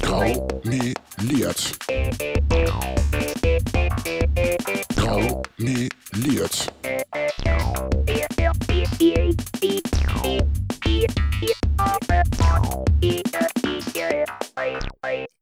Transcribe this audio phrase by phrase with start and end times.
[0.00, 1.78] Graumeliert.
[4.96, 6.72] Graumeliert.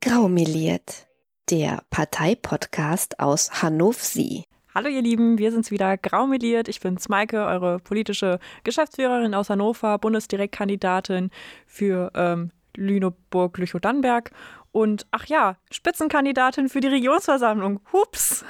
[0.01, 1.07] Graumeliert,
[1.51, 4.45] der Parteipodcast aus Hannover.
[4.75, 6.67] Hallo ihr Lieben, wir sind's wieder, Graumeliert.
[6.67, 11.31] Ich bin Maike, eure politische Geschäftsführerin aus Hannover, Bundesdirektkandidatin
[11.67, 14.31] für ähm, Lüneburg-Lüchow-Dannenberg
[14.71, 17.81] und ach ja, Spitzenkandidatin für die Regionsversammlung.
[17.93, 18.47] Hups!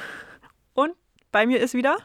[0.75, 0.93] Und
[1.33, 1.97] bei mir ist wieder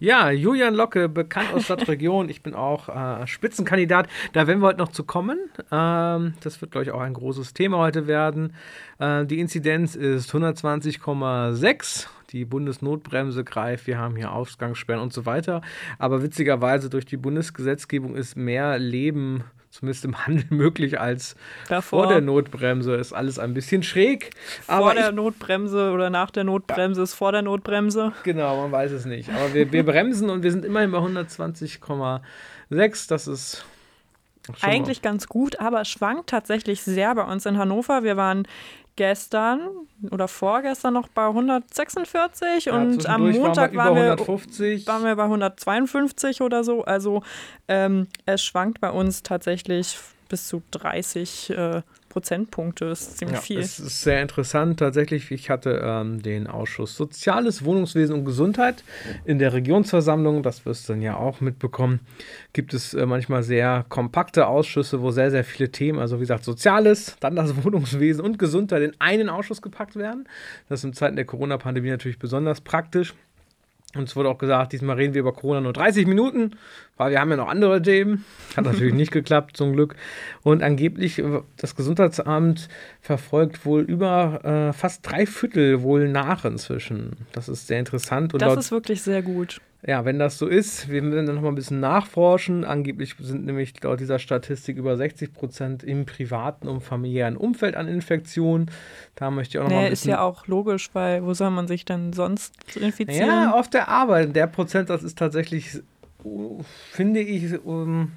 [0.00, 2.30] ja, Julian Locke, bekannt aus Stadtregion.
[2.30, 4.08] Ich bin auch äh, Spitzenkandidat.
[4.32, 5.38] Da werden wir heute noch zu kommen.
[5.70, 8.54] Ähm, das wird, glaube ich, auch ein großes Thema heute werden.
[8.98, 12.06] Äh, die Inzidenz ist 120,6.
[12.30, 13.86] Die Bundesnotbremse greift.
[13.86, 15.60] Wir haben hier Ausgangssperren und so weiter.
[15.98, 21.36] Aber witzigerweise durch die Bundesgesetzgebung ist mehr Leben zumindest im Handel möglich als
[21.68, 22.04] Davor.
[22.04, 22.96] vor der Notbremse.
[22.96, 24.30] Ist alles ein bisschen schräg.
[24.66, 27.04] Vor der ich, Notbremse oder nach der Notbremse ja.
[27.04, 28.12] ist vor der Notbremse.
[28.24, 29.30] Genau, man weiß es nicht.
[29.30, 33.08] Aber wir, wir bremsen und wir sind immerhin bei 120,6.
[33.08, 33.64] Das ist
[34.62, 38.02] eigentlich ganz gut, aber schwankt tatsächlich sehr bei uns in Hannover.
[38.02, 38.48] Wir waren
[38.96, 39.60] gestern
[40.10, 46.42] oder vorgestern noch bei 146 ja, und am Montag waren wir, waren wir, bei 152
[46.42, 46.84] oder so.
[46.84, 47.22] Also
[47.68, 52.86] ähm, es schwankt bei uns tatsächlich bis zu 30 äh, Prozentpunkte.
[52.86, 53.60] Das ist ziemlich ja, viel.
[53.60, 54.78] Das ist sehr interessant.
[54.78, 58.84] Tatsächlich, ich hatte ähm, den Ausschuss Soziales, Wohnungswesen und Gesundheit
[59.24, 60.42] in der Regionsversammlung.
[60.42, 62.00] Das wirst du dann ja auch mitbekommen.
[62.52, 66.44] Gibt es äh, manchmal sehr kompakte Ausschüsse, wo sehr, sehr viele Themen, also wie gesagt,
[66.44, 70.28] Soziales, dann das Wohnungswesen und Gesundheit in einen Ausschuss gepackt werden.
[70.68, 73.14] Das ist in Zeiten der Corona-Pandemie natürlich besonders praktisch.
[73.96, 76.52] Und es wurde auch gesagt, diesmal reden wir über Corona nur 30 Minuten,
[76.96, 78.24] weil wir haben ja noch andere Themen.
[78.56, 79.96] Hat natürlich nicht geklappt, zum Glück.
[80.42, 82.68] Und angeblich, äh, das Gesundheitsamt
[83.00, 87.26] verfolgt wohl über äh, fast drei Viertel wohl nach inzwischen.
[87.32, 88.32] Das ist sehr interessant.
[88.32, 89.60] Und das ist wirklich sehr gut.
[89.86, 92.64] Ja, wenn das so ist, wir müssen dann noch mal ein bisschen nachforschen.
[92.64, 97.88] Angeblich sind nämlich laut dieser Statistik über 60 Prozent im privaten und familiären Umfeld an
[97.88, 98.70] Infektionen.
[99.14, 100.10] Da möchte ich auch noch nee, mal ein bisschen.
[100.10, 103.26] Ist ja auch logisch, weil wo soll man sich denn sonst infizieren?
[103.26, 104.36] Ja, auf der Arbeit.
[104.36, 105.80] Der Prozentsatz ist tatsächlich,
[106.90, 108.12] finde ich, um,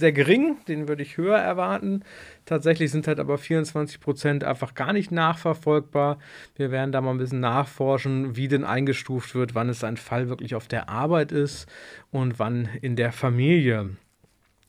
[0.00, 0.56] sehr gering.
[0.66, 2.02] Den würde ich höher erwarten.
[2.44, 6.18] Tatsächlich sind halt aber 24 Prozent einfach gar nicht nachverfolgbar.
[6.56, 10.28] Wir werden da mal ein bisschen nachforschen, wie denn eingestuft wird, wann es ein Fall
[10.28, 11.68] wirklich auf der Arbeit ist
[12.10, 13.90] und wann in der Familie.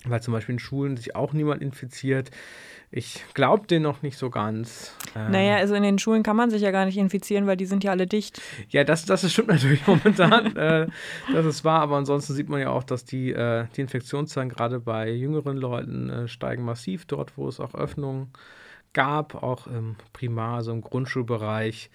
[0.05, 2.31] Weil zum Beispiel in Schulen sich auch niemand infiziert.
[2.93, 4.97] Ich glaube den noch nicht so ganz.
[5.15, 7.65] Ähm, naja, also in den Schulen kann man sich ja gar nicht infizieren, weil die
[7.65, 8.41] sind ja alle dicht.
[8.69, 10.55] Ja, das, das stimmt natürlich momentan.
[10.57, 10.87] äh,
[11.31, 14.81] das ist wahr, aber ansonsten sieht man ja auch, dass die, äh, die Infektionszahlen gerade
[14.81, 18.33] bei jüngeren Leuten äh, steigen massiv dort, wo es auch Öffnungen
[18.93, 21.89] gab, auch im Primar, also im Grundschulbereich.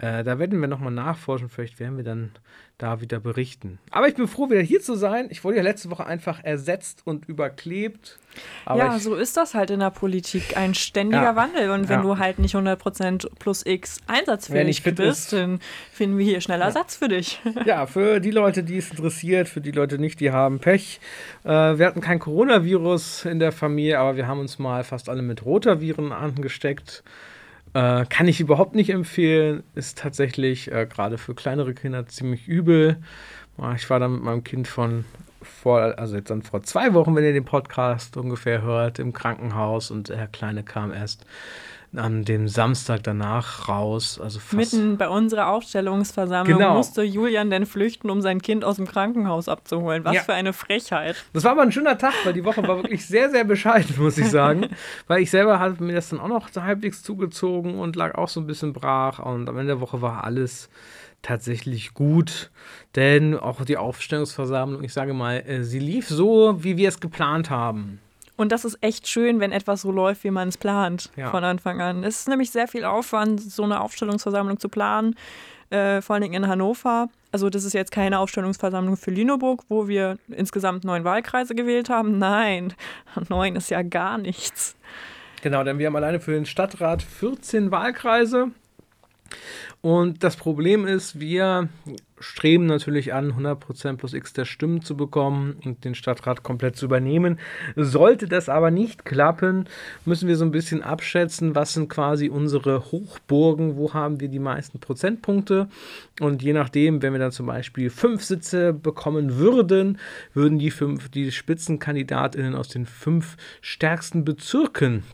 [0.00, 1.48] Äh, da werden wir nochmal nachforschen.
[1.48, 2.30] Vielleicht werden wir dann
[2.78, 3.78] da wieder berichten.
[3.90, 5.26] Aber ich bin froh, wieder hier zu sein.
[5.28, 8.18] Ich wurde ja letzte Woche einfach ersetzt und überklebt.
[8.66, 10.56] ja, so ist das halt in der Politik.
[10.56, 11.70] Ein ständiger ja, Wandel.
[11.70, 12.02] Und wenn ja.
[12.02, 15.32] du halt nicht 100% plus X einsatzfähig bist, ist.
[15.34, 15.60] dann
[15.92, 16.66] finden wir hier schneller ja.
[16.68, 17.40] Ersatz für dich.
[17.66, 20.98] Ja, für die Leute, die es interessiert, für die Leute nicht, die haben Pech.
[21.44, 25.20] Äh, wir hatten kein Coronavirus in der Familie, aber wir haben uns mal fast alle
[25.20, 27.04] mit Rotaviren angesteckt.
[27.72, 29.62] Äh, kann ich überhaupt nicht empfehlen.
[29.74, 32.96] Ist tatsächlich äh, gerade für kleinere Kinder ziemlich übel.
[33.76, 35.04] Ich war dann mit meinem Kind von
[35.42, 39.90] vor, also jetzt dann vor zwei Wochen, wenn ihr den Podcast ungefähr hört, im Krankenhaus
[39.90, 41.24] und der Kleine kam erst
[41.96, 44.20] an dem Samstag danach raus.
[44.22, 46.74] Also Mitten bei unserer Aufstellungsversammlung genau.
[46.74, 50.04] musste Julian denn flüchten, um sein Kind aus dem Krankenhaus abzuholen.
[50.04, 50.22] Was ja.
[50.22, 51.16] für eine Frechheit.
[51.32, 54.18] Das war aber ein schöner Tag, weil die Woche war wirklich sehr, sehr bescheiden, muss
[54.18, 54.68] ich sagen.
[55.08, 58.40] weil ich selber hatte mir das dann auch noch halbwegs zugezogen und lag auch so
[58.40, 59.18] ein bisschen brach.
[59.18, 60.68] Und am Ende der Woche war alles
[61.22, 62.50] tatsächlich gut,
[62.96, 67.50] denn auch die Aufstellungsversammlung, ich sage mal, äh, sie lief so, wie wir es geplant
[67.50, 68.00] haben.
[68.40, 71.30] Und das ist echt schön, wenn etwas so läuft, wie man es plant ja.
[71.30, 72.04] von Anfang an.
[72.04, 75.14] Es ist nämlich sehr viel Aufwand, so eine Aufstellungsversammlung zu planen,
[75.68, 77.10] äh, vor allen Dingen in Hannover.
[77.32, 82.16] Also das ist jetzt keine Aufstellungsversammlung für Lüneburg, wo wir insgesamt neun Wahlkreise gewählt haben.
[82.16, 82.72] Nein,
[83.28, 84.74] neun ist ja gar nichts.
[85.42, 88.52] Genau, denn wir haben alleine für den Stadtrat 14 Wahlkreise.
[89.82, 91.70] Und das Problem ist, wir
[92.18, 96.84] streben natürlich an, 100% plus X der Stimmen zu bekommen und den Stadtrat komplett zu
[96.84, 97.38] übernehmen.
[97.76, 99.66] Sollte das aber nicht klappen,
[100.04, 104.38] müssen wir so ein bisschen abschätzen, was sind quasi unsere Hochburgen, wo haben wir die
[104.38, 105.70] meisten Prozentpunkte.
[106.20, 109.98] Und je nachdem, wenn wir dann zum Beispiel fünf Sitze bekommen würden,
[110.34, 115.04] würden die fünf, die Spitzenkandidatinnen aus den fünf stärksten Bezirken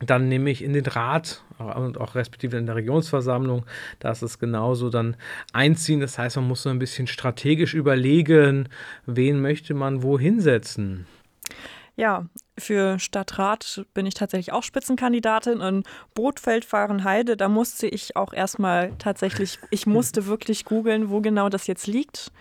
[0.00, 3.64] dann nämlich in den Rat und auch respektive in der Regionsversammlung,
[4.00, 5.16] da ist es genauso dann
[5.52, 6.00] einziehen.
[6.00, 8.68] Das heißt, man muss so ein bisschen strategisch überlegen,
[9.06, 11.06] wen möchte man wo hinsetzen.
[11.96, 12.26] Ja,
[12.58, 15.82] für Stadtrat bin ich tatsächlich auch Spitzenkandidatin in
[16.14, 17.36] Bootfeld-Fahrenheide.
[17.36, 22.32] Da musste ich auch erstmal tatsächlich, ich musste wirklich googeln, wo genau das jetzt liegt.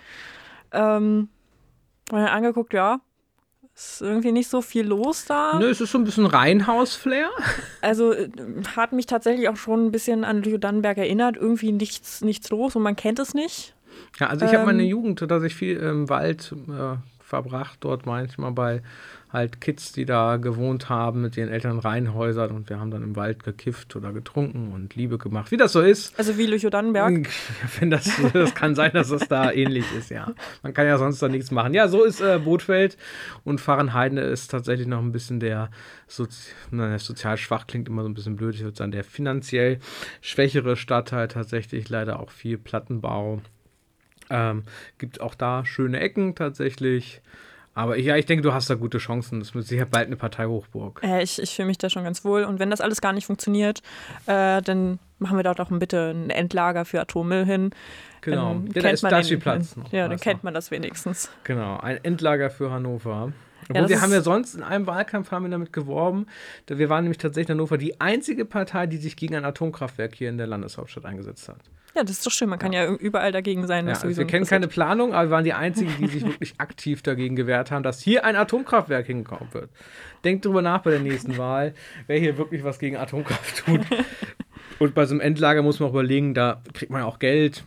[0.72, 1.30] Ähm,
[2.12, 3.00] und dann angeguckt, ja,
[3.76, 5.58] ist irgendwie nicht so viel los da.
[5.60, 7.30] Nö, es ist so ein bisschen Reihenhaus-Flair.
[7.82, 8.30] Also äh,
[8.76, 11.38] hat mich tatsächlich auch schon ein bisschen an Dannenberg erinnert.
[11.38, 13.74] Irgendwie nichts, nichts los und man kennt es nicht.
[14.20, 18.06] Ja, also ich ähm, habe meine Jugend, dass ich viel im Wald äh, verbracht, dort
[18.06, 18.82] manchmal bei
[19.34, 23.16] halt Kids, die da gewohnt haben mit ihren Eltern Reihenhäusern und wir haben dann im
[23.16, 26.18] Wald gekifft oder getrunken und Liebe gemacht, wie das so ist.
[26.18, 27.28] Also wie Lüchow Dannenberg?
[27.80, 30.32] Wenn das, das kann sein, dass das da ähnlich ist, ja.
[30.62, 31.74] Man kann ja sonst da nichts machen.
[31.74, 32.98] Ja, so ist äh, Bootfeld
[33.44, 35.72] und Fahrenheide ist tatsächlich noch ein bisschen der,
[36.08, 39.80] Sozi na, sozial schwach klingt immer so ein bisschen blöd, ich würde sagen, der finanziell
[40.22, 43.42] schwächere Stadtteil tatsächlich leider auch viel Plattenbau.
[44.30, 44.64] Ähm,
[45.00, 47.22] gibt auch da schöne Ecken tatsächlich.
[47.76, 49.40] Aber ja, ich denke, du hast da gute Chancen.
[49.40, 51.02] Das wird sicher bald eine Parteihochburg.
[51.04, 52.44] Äh, ich ich fühle mich da schon ganz wohl.
[52.44, 53.82] Und wenn das alles gar nicht funktioniert,
[54.28, 57.72] äh, dann machen wir dort auch bitte ein Endlager für Atommüll hin.
[58.22, 59.76] Genau, dann ja, da ist Dashi-Platz.
[59.92, 61.30] Ja, dann kennt man das wenigstens.
[61.44, 63.34] Genau, ein Endlager für Hannover.
[63.74, 66.28] Ja, wir haben ja sonst in einem Wahlkampf haben wir damit geworben.
[66.68, 70.30] Wir waren nämlich tatsächlich in Hannover die einzige Partei, die sich gegen ein Atomkraftwerk hier
[70.30, 71.60] in der Landeshauptstadt eingesetzt hat.
[71.96, 72.50] Ja, das ist doch schön.
[72.50, 73.88] Man kann ja, ja überall dagegen sein.
[73.88, 77.04] Ja, also wir kennen keine Planung, aber wir waren die Einzigen, die sich wirklich aktiv
[77.04, 79.70] dagegen gewehrt haben, dass hier ein Atomkraftwerk hingekommen wird.
[80.24, 81.74] Denkt drüber nach bei der nächsten Wahl,
[82.08, 83.82] wer hier wirklich was gegen Atomkraft tut.
[84.80, 87.64] Und bei so einem Endlager muss man auch überlegen, da kriegt man auch Geld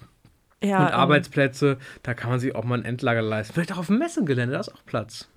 [0.62, 1.78] ja, und ähm, Arbeitsplätze.
[2.02, 3.54] Da kann man sich auch mal ein Endlager leisten.
[3.54, 5.28] Vielleicht auch auf dem Messengelände, da ist auch Platz.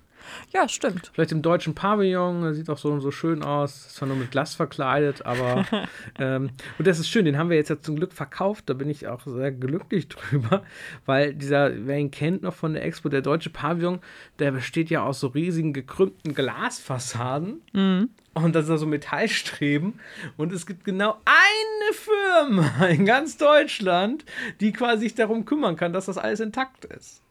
[0.52, 1.10] Ja, stimmt.
[1.14, 3.86] Vielleicht im deutschen Pavillon, sieht auch so, so schön aus.
[3.86, 5.64] Ist zwar nur mit Glas verkleidet, aber.
[6.18, 8.64] ähm, und das ist schön, den haben wir jetzt ja zum Glück verkauft.
[8.68, 10.62] Da bin ich auch sehr glücklich drüber,
[11.06, 14.00] weil dieser, wer ihn kennt noch von der Expo, der deutsche Pavillon,
[14.38, 17.62] der besteht ja aus so riesigen gekrümmten Glasfassaden.
[17.72, 18.10] Mhm.
[18.34, 19.98] Und das sind so Metallstreben.
[20.36, 24.24] Und es gibt genau eine Firma in ganz Deutschland,
[24.60, 27.22] die quasi sich darum kümmern kann, dass das alles intakt ist.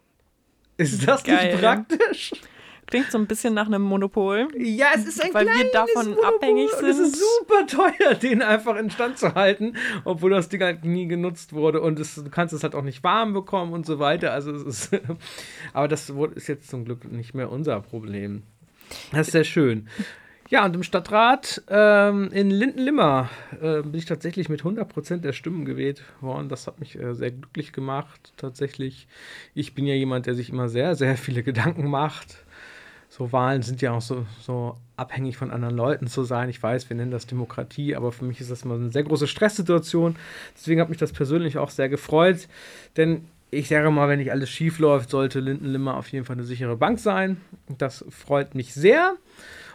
[0.77, 1.51] Ist das Geil.
[1.51, 2.31] nicht praktisch?
[2.89, 4.47] Klingt so ein bisschen nach einem Monopol.
[4.57, 6.25] Ja, es ist ein Weil wir davon Monopol.
[6.25, 6.89] abhängig sind.
[6.89, 9.75] Es ist super teuer, den einfach in Stand zu halten,
[10.05, 13.03] obwohl das Ding halt nie genutzt wurde und es, du kannst es halt auch nicht
[13.03, 14.33] warm bekommen und so weiter.
[14.33, 15.01] Also es ist,
[15.73, 18.41] aber das ist jetzt zum Glück nicht mehr unser Problem.
[19.11, 19.87] Das ist sehr schön.
[20.49, 23.29] Ja, und im Stadtrat ähm, in Lindenlimmer
[23.61, 26.49] äh, bin ich tatsächlich mit 100% der Stimmen gewählt worden.
[26.49, 28.33] Das hat mich äh, sehr glücklich gemacht.
[28.35, 29.07] Tatsächlich,
[29.53, 32.45] ich bin ja jemand, der sich immer sehr, sehr viele Gedanken macht
[33.09, 36.47] so Wahlen sind ja auch so, so abhängig von anderen Leuten zu sein.
[36.49, 39.27] Ich weiß, wir nennen das Demokratie, aber für mich ist das immer eine sehr große
[39.27, 40.15] Stresssituation.
[40.55, 42.47] Deswegen hat mich das persönlich auch sehr gefreut.
[42.97, 46.45] Denn ich sage mal, wenn nicht alles schief läuft, sollte Lindenlimmer auf jeden Fall eine
[46.45, 47.41] sichere Bank sein.
[47.79, 49.15] Das freut mich sehr.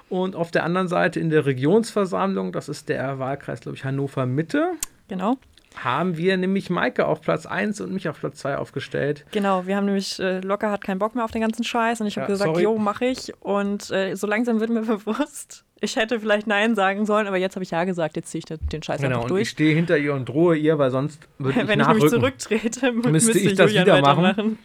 [0.08, 4.26] Und auf der anderen Seite in der Regionsversammlung, das ist der Wahlkreis, glaube ich, Hannover
[4.26, 4.75] Mitte.
[5.08, 5.38] Genau
[5.76, 9.24] haben wir nämlich Maike auf Platz 1 und mich auf Platz 2 aufgestellt.
[9.32, 12.06] Genau, wir haben nämlich, äh, Locker hat keinen Bock mehr auf den ganzen Scheiß und
[12.06, 12.62] ich habe ja, gesagt, sorry.
[12.62, 13.32] jo, mach ich.
[13.40, 17.56] Und äh, so langsam wird mir bewusst, ich hätte vielleicht Nein sagen sollen, aber jetzt
[17.56, 19.43] habe ich Ja gesagt, jetzt ziehe ich den Scheiß genau, einfach durch.
[19.43, 22.93] Ich stehe hinter ihr und drohe ihr, weil sonst würde ich Wenn ich nämlich zurücktrete,
[22.93, 24.58] müsste ich, ich das wieder machen.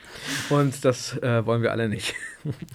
[0.49, 2.15] Und das äh, wollen wir alle nicht.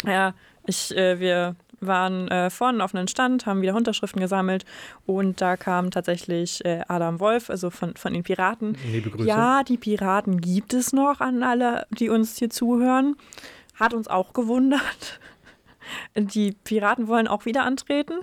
[0.05, 0.35] Ja,
[0.67, 4.65] ich, äh, wir waren äh, vorne auf einen Stand, haben wieder Unterschriften gesammelt
[5.07, 8.77] und da kam tatsächlich äh, Adam Wolf, also von, von den Piraten.
[8.91, 9.29] Liebe Grüße.
[9.29, 13.17] Ja, die Piraten gibt es noch an alle, die uns hier zuhören.
[13.75, 15.21] Hat uns auch gewundert.
[16.17, 18.15] Die Piraten wollen auch wieder antreten.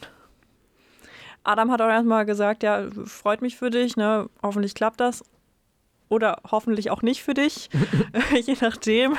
[1.43, 4.29] Adam hat auch erstmal gesagt, ja, freut mich für dich, ne?
[4.41, 5.24] Hoffentlich klappt das.
[6.10, 7.70] Oder hoffentlich auch nicht für dich.
[8.46, 9.15] Je nachdem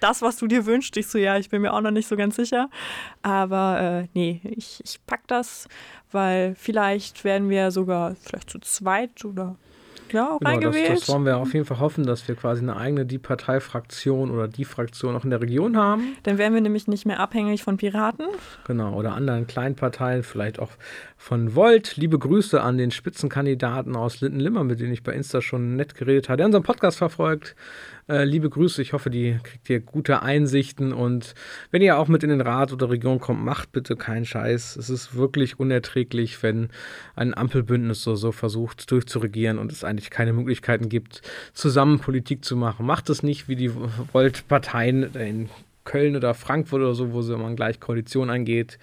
[0.00, 0.96] das, was du dir wünschst.
[0.96, 2.68] Ich so, ja, ich bin mir auch noch nicht so ganz sicher.
[3.22, 5.68] Aber äh, nee, ich, ich pack das,
[6.12, 9.56] weil vielleicht werden wir sogar vielleicht zu zweit oder
[10.12, 10.90] ja, genau, reingewählt.
[10.90, 14.30] Das, das wollen wir auf jeden Fall hoffen, dass wir quasi eine eigene die Parteifraktion
[14.30, 16.16] oder die Fraktion auch in der Region haben.
[16.22, 18.26] Dann wären wir nämlich nicht mehr abhängig von Piraten.
[18.66, 20.70] Genau, oder anderen Kleinparteien, vielleicht auch
[21.16, 21.96] von Volt.
[21.96, 26.28] Liebe Grüße an den Spitzenkandidaten aus Lindenlimmer, mit dem ich bei Insta schon nett geredet
[26.28, 27.56] habe, der unseren Podcast verfolgt.
[28.08, 31.34] Äh, liebe Grüße, ich hoffe, die kriegt ihr gute Einsichten und
[31.72, 34.76] wenn ihr auch mit in den Rat oder Region kommt, macht bitte keinen Scheiß.
[34.76, 36.68] Es ist wirklich unerträglich, wenn
[37.16, 41.22] ein Ampelbündnis so, so versucht durchzuregieren und es eigentlich keine Möglichkeiten gibt,
[41.52, 42.86] zusammen Politik zu machen.
[42.86, 43.72] Macht es nicht wie die
[44.12, 45.48] Volt-Parteien in
[45.84, 48.78] Köln oder Frankfurt oder so, wo man gleich Koalition eingeht.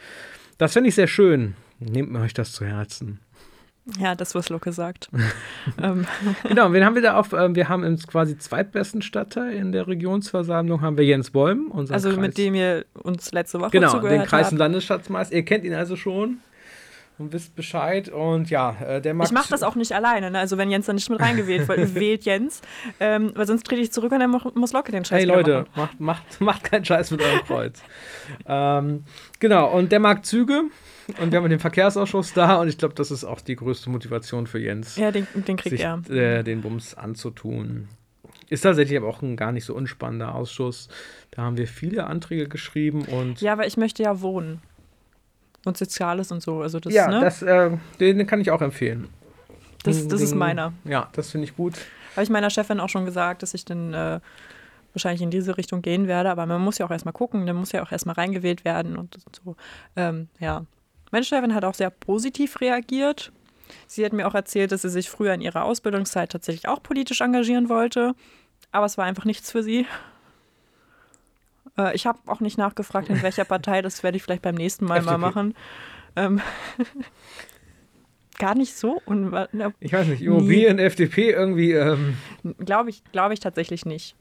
[0.57, 1.55] Das fände ich sehr schön.
[1.79, 3.19] Nehmt mir euch das zu Herzen.
[3.99, 5.09] Ja, das, was Lucke sagt.
[5.81, 6.05] ähm.
[6.47, 7.33] Genau, wen haben wir da auf?
[7.33, 11.71] Ähm, wir haben im quasi zweitbesten Stadtteil in der Regionsversammlung haben wir Jens Bäum.
[11.73, 12.19] Also Kreis.
[12.19, 15.35] mit dem ihr uns letzte Woche genau, zugehört den Kreis- und Landesschatzmeister.
[15.35, 16.37] Ihr kennt ihn also schon
[17.17, 18.09] und wisst Bescheid.
[18.09, 19.27] Und ja, äh, der macht.
[19.27, 20.31] Ich mache das auch nicht alleine.
[20.31, 20.39] Ne?
[20.39, 22.61] Also wenn Jens da nicht mit reingewählt wird, wählt Jens.
[22.99, 25.99] Ähm, weil sonst trete ich zurück und dann muss Locke den Scheiß Hey Leute, macht,
[25.99, 27.81] macht, macht keinen Scheiß mit eurem Kreuz.
[28.47, 29.03] ähm,
[29.39, 30.63] genau, und der mag Züge.
[31.19, 34.47] Und wir haben den Verkehrsausschuss da und ich glaube, das ist auch die größte Motivation
[34.47, 34.95] für Jens.
[34.95, 36.01] Ja, den, den kriegt sich, er.
[36.09, 37.89] Äh, den Bums anzutun.
[38.49, 40.87] Ist tatsächlich aber auch ein gar nicht so unspannender Ausschuss.
[41.31, 43.41] Da haben wir viele Anträge geschrieben und.
[43.41, 44.61] Ja, aber ich möchte ja wohnen.
[45.65, 46.61] Und Soziales und so.
[46.61, 47.21] Also das, ja, ne?
[47.21, 49.07] das, äh, den kann ich auch empfehlen.
[49.83, 50.73] Das, das ist meiner.
[50.85, 51.73] Ja, das finde ich gut.
[52.15, 54.19] Habe ich meiner Chefin auch schon gesagt, dass ich dann äh,
[54.93, 56.29] wahrscheinlich in diese Richtung gehen werde.
[56.29, 59.17] Aber man muss ja auch erstmal gucken, dann muss ja auch erstmal reingewählt werden und
[59.43, 59.55] so.
[59.95, 60.65] Ähm, ja,
[61.13, 63.31] meine Chefin hat auch sehr positiv reagiert.
[63.85, 67.21] Sie hat mir auch erzählt, dass sie sich früher in ihrer Ausbildungszeit tatsächlich auch politisch
[67.21, 68.15] engagieren wollte,
[68.71, 69.85] aber es war einfach nichts für sie.
[71.77, 74.85] Äh, ich habe auch nicht nachgefragt, in welcher Partei, das werde ich vielleicht beim nächsten
[74.85, 75.11] Mal FDP.
[75.11, 75.55] mal machen.
[76.15, 76.41] Ähm,
[78.39, 78.99] gar nicht so.
[79.79, 80.81] Ich weiß nicht, Immobilien, nie.
[80.81, 81.73] FDP irgendwie.
[81.73, 82.17] Ähm.
[82.57, 84.15] Glaube ich, glaub ich tatsächlich nicht.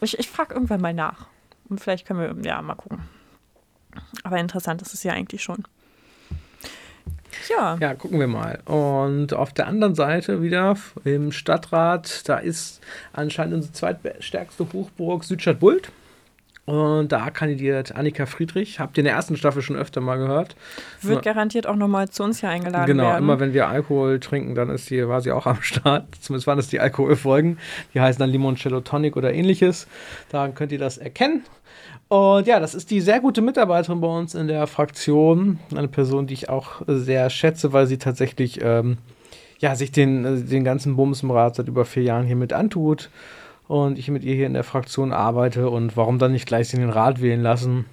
[0.00, 1.26] Ich, ich frage irgendwann mal nach.
[1.68, 3.02] Und vielleicht können wir, ja, mal gucken.
[4.22, 5.64] Aber interessant ist es ja eigentlich schon.
[7.48, 7.76] Ja.
[7.80, 8.60] Ja, gucken wir mal.
[8.64, 12.80] Und auf der anderen Seite wieder im Stadtrat, da ist
[13.12, 15.90] anscheinend unsere zweitstärkste Hochburg Südstadt-Bult.
[16.66, 18.80] Und da kandidiert Annika Friedrich.
[18.80, 20.56] Habt ihr in der ersten Staffel schon öfter mal gehört?
[21.02, 23.16] Wird garantiert auch nochmal zu uns hier eingeladen genau, werden.
[23.16, 26.06] Genau, immer wenn wir Alkohol trinken, dann ist die, war sie auch am Start.
[26.20, 27.58] Zumindest waren das die Alkoholfolgen.
[27.92, 29.86] Die heißen dann Limoncello Tonic oder ähnliches.
[30.30, 31.44] Daran könnt ihr das erkennen.
[32.14, 35.58] Und ja, das ist die sehr gute Mitarbeiterin bei uns in der Fraktion.
[35.74, 38.98] Eine Person, die ich auch sehr schätze, weil sie tatsächlich ähm,
[39.58, 43.10] ja, sich den, den ganzen Bums im Rat seit über vier Jahren hier mit antut.
[43.66, 45.68] Und ich mit ihr hier in der Fraktion arbeite.
[45.68, 47.84] Und warum dann nicht gleich in den Rat wählen lassen?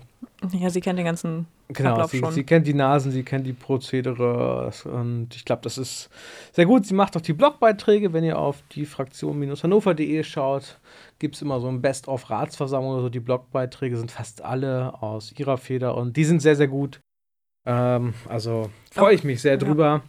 [0.54, 4.72] Ja, sie kennt den ganzen Genau, sie, sie, kennt die Nasen, sie kennt die Prozedere
[4.86, 6.10] und ich glaube, das ist
[6.52, 6.86] sehr gut.
[6.86, 8.14] Sie macht auch die Blogbeiträge.
[8.14, 10.80] Wenn ihr auf die Fraktion-hannover.de schaut,
[11.20, 13.10] gibt es immer so ein Best-of-Ratsversammlung oder so.
[13.10, 17.00] Die Blogbeiträge sind fast alle aus ihrer Feder und die sind sehr, sehr gut.
[17.66, 19.86] Ähm, also freue ich mich sehr drüber.
[19.86, 20.02] Ja.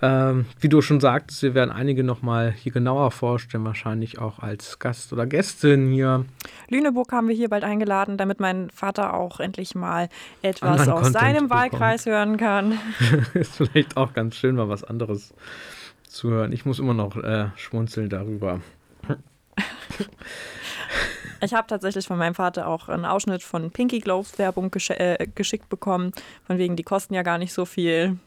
[0.00, 4.78] Ähm, wie du schon sagtest, wir werden einige nochmal hier genauer vorstellen, wahrscheinlich auch als
[4.78, 6.24] Gast oder Gästin hier.
[6.68, 10.08] Lüneburg haben wir hier bald eingeladen, damit mein Vater auch endlich mal
[10.42, 11.50] etwas aus Content seinem bekommt.
[11.50, 12.78] Wahlkreis hören kann.
[13.34, 15.34] Ist vielleicht auch ganz schön, mal was anderes
[16.08, 16.52] zu hören.
[16.52, 18.60] Ich muss immer noch äh, schmunzeln darüber.
[21.40, 25.28] Ich habe tatsächlich von meinem Vater auch einen Ausschnitt von Pinky Gloves Werbung gesch äh,
[25.34, 26.12] geschickt bekommen.
[26.44, 28.18] Von wegen, die kosten ja gar nicht so viel.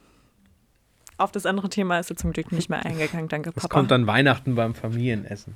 [1.22, 3.28] Auf das andere Thema ist er zum Glück nicht mehr eingegangen.
[3.28, 3.62] Danke, Papa.
[3.62, 5.56] Das kommt dann Weihnachten beim Familienessen.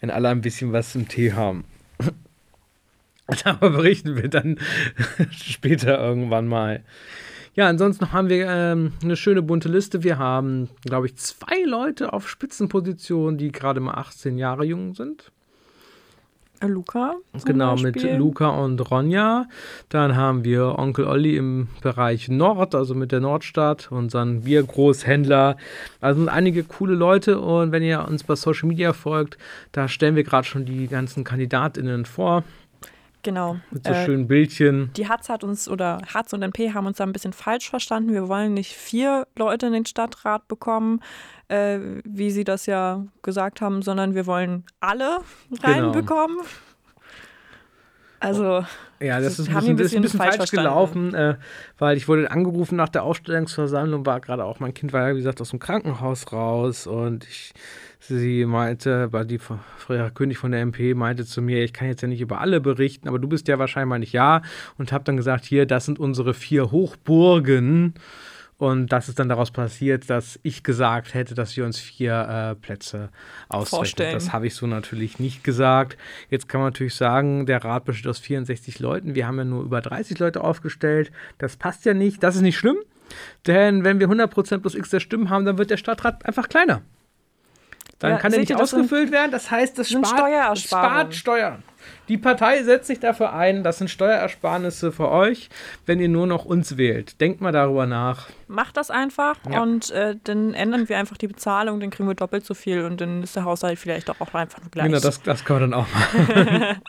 [0.00, 1.64] Wenn alle ein bisschen was zum Tee haben.
[3.44, 4.58] Darüber berichten wir dann
[5.30, 6.82] später irgendwann mal.
[7.54, 10.02] Ja, ansonsten haben wir ähm, eine schöne bunte Liste.
[10.02, 15.30] Wir haben, glaube ich, zwei Leute auf Spitzenpositionen, die gerade mal 18 Jahre jung sind.
[16.66, 17.14] Luca.
[17.44, 19.46] Genau, mit Luca und Ronja.
[19.88, 25.56] Dann haben wir Onkel Olli im Bereich Nord, also mit der Nordstadt, unseren Biergroßhändler.
[26.00, 29.38] Also sind einige coole Leute und wenn ihr uns bei Social Media folgt,
[29.72, 32.44] da stellen wir gerade schon die ganzen KandidatInnen vor.
[33.22, 33.56] Genau.
[33.70, 34.90] Mit so äh, schönen Bildchen.
[34.96, 38.12] Die Hatz hat uns, oder Hatz und NP haben uns da ein bisschen falsch verstanden.
[38.12, 41.00] Wir wollen nicht vier Leute in den Stadtrat bekommen,
[41.48, 45.18] äh, wie sie das ja gesagt haben, sondern wir wollen alle
[45.50, 45.90] genau.
[45.90, 46.36] reinbekommen.
[46.38, 46.48] Genau.
[48.20, 48.64] Also.
[49.00, 51.36] Ja, das ist ein bisschen, bisschen, bisschen falsch, falsch gelaufen, äh,
[51.78, 55.18] weil ich wurde angerufen nach der Ausstellungsversammlung, war gerade auch mein Kind war ja, wie
[55.18, 57.52] gesagt, aus dem Krankenhaus raus und ich,
[58.00, 59.60] sie meinte, weil die Frau
[60.14, 63.06] König von der MP meinte zu mir, ich kann jetzt ja nicht über alle berichten,
[63.06, 64.42] aber du bist ja wahrscheinlich ja
[64.78, 67.94] und habe dann gesagt, hier, das sind unsere vier Hochburgen
[68.58, 72.54] Und das ist dann daraus passiert, dass ich gesagt hätte, dass wir uns vier äh,
[72.56, 73.08] Plätze
[73.48, 74.12] ausrechnen.
[74.12, 75.96] Das habe ich so natürlich nicht gesagt.
[76.28, 79.14] Jetzt kann man natürlich sagen, der Rat besteht aus 64 Leuten.
[79.14, 81.12] Wir haben ja nur über 30 Leute aufgestellt.
[81.38, 82.20] Das passt ja nicht.
[82.24, 82.78] Das ist nicht schlimm.
[83.46, 86.82] Denn wenn wir 100% plus x der Stimmen haben, dann wird der Stadtrat einfach kleiner.
[87.98, 89.32] Dann ja, kann er nicht ausgefüllt werden.
[89.32, 91.62] Das heißt, das spart, spart Steuern.
[92.08, 95.50] Die Partei setzt sich dafür ein, das sind Steuerersparnisse für euch,
[95.84, 97.20] wenn ihr nur noch uns wählt.
[97.20, 98.28] Denkt mal darüber nach.
[98.46, 99.62] Macht das einfach ja.
[99.62, 103.00] und äh, dann ändern wir einfach die Bezahlung, dann kriegen wir doppelt so viel und
[103.00, 104.86] dann ist der Haushalt vielleicht auch einfach nur gleich.
[104.86, 106.80] Genau, das, das können wir dann auch machen.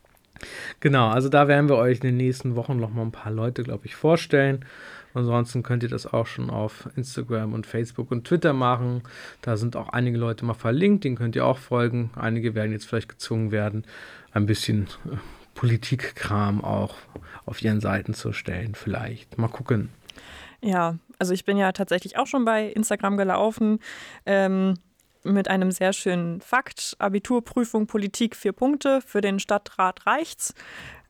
[0.80, 3.62] genau, also da werden wir euch in den nächsten Wochen noch mal ein paar Leute,
[3.62, 4.64] glaube ich, vorstellen.
[5.14, 9.02] Ansonsten könnt ihr das auch schon auf Instagram und Facebook und Twitter machen.
[9.42, 12.10] Da sind auch einige Leute mal verlinkt, denen könnt ihr auch folgen.
[12.16, 13.84] Einige werden jetzt vielleicht gezwungen werden,
[14.32, 15.16] ein bisschen äh,
[15.54, 16.96] Politikkram auch
[17.44, 18.74] auf ihren Seiten zu stellen.
[18.74, 19.36] Vielleicht.
[19.38, 19.90] Mal gucken.
[20.62, 23.80] Ja, also ich bin ja tatsächlich auch schon bei Instagram gelaufen.
[24.26, 24.74] Ähm,
[25.22, 26.96] mit einem sehr schönen Fakt.
[26.98, 29.00] Abiturprüfung Politik vier Punkte.
[29.02, 30.54] Für den Stadtrat reicht's.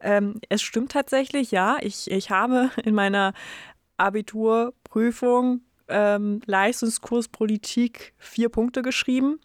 [0.01, 1.77] Ähm, es stimmt tatsächlich, ja.
[1.81, 3.35] Ich, ich habe in meiner
[4.01, 9.41] Abiturprüfung ähm, Leistungskurs Politik vier Punkte geschrieben.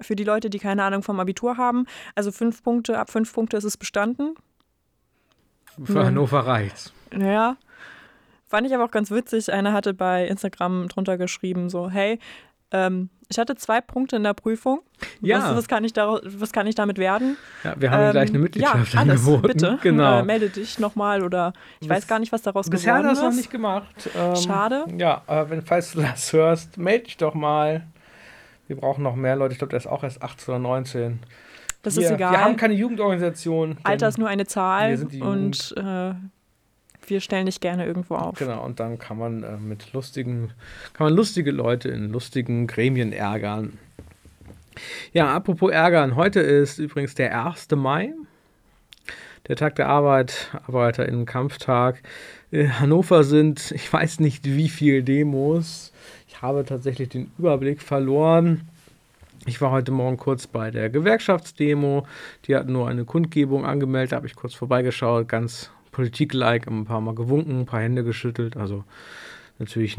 [0.00, 1.86] Für die Leute, die keine Ahnung vom Abitur haben.
[2.14, 4.34] Also fünf Punkte, ab fünf Punkte ist es bestanden.
[5.82, 6.92] Für Hannover reicht's.
[7.16, 7.56] Ja.
[8.46, 9.52] Fand ich aber auch ganz witzig.
[9.52, 12.18] Einer hatte bei Instagram drunter geschrieben, so, hey,
[12.74, 14.80] ähm, ich hatte zwei Punkte in der Prüfung.
[15.20, 15.38] Ja.
[15.38, 17.36] Was, was, kann, ich da, was kann ich damit werden?
[17.62, 19.42] Ja, wir haben ähm, gleich eine Mitgliedschaft ja, alles, angeboten.
[19.46, 19.78] bitte.
[19.82, 20.20] Genau.
[20.20, 23.20] Äh, melde dich nochmal oder ich Bis, weiß gar nicht, was daraus bisher geworden ist.
[23.20, 24.10] Bisher hast du noch nicht gemacht.
[24.16, 24.84] Ähm, Schade.
[24.98, 27.86] Ja, äh, wenn, falls du das hörst, melde dich doch mal.
[28.66, 29.52] Wir brauchen noch mehr Leute.
[29.52, 31.20] Ich glaube, der ist auch erst 18 oder 19.
[31.82, 32.32] Das wir, ist egal.
[32.32, 33.78] Wir haben keine Jugendorganisation.
[33.84, 36.14] Alter ist nur eine Zahl und äh,
[37.10, 38.38] wir stellen dich gerne irgendwo auf.
[38.38, 40.52] Genau, und dann kann man äh, mit lustigen,
[40.92, 43.78] kann man lustige Leute in lustigen Gremien ärgern.
[45.12, 47.68] Ja, apropos ärgern, heute ist übrigens der 1.
[47.76, 48.12] Mai,
[49.46, 52.02] der Tag der Arbeit, ArbeiterInnen-Kampftag.
[52.50, 55.92] In Hannover sind, ich weiß nicht wie viele Demos.
[56.28, 58.68] Ich habe tatsächlich den Überblick verloren.
[59.46, 62.06] Ich war heute Morgen kurz bei der Gewerkschaftsdemo.
[62.46, 67.00] Die hatten nur eine Kundgebung angemeldet, da habe ich kurz vorbeigeschaut, ganz Politik-like, ein paar
[67.00, 68.84] Mal gewunken, ein paar Hände geschüttelt, also
[69.60, 69.96] natürlich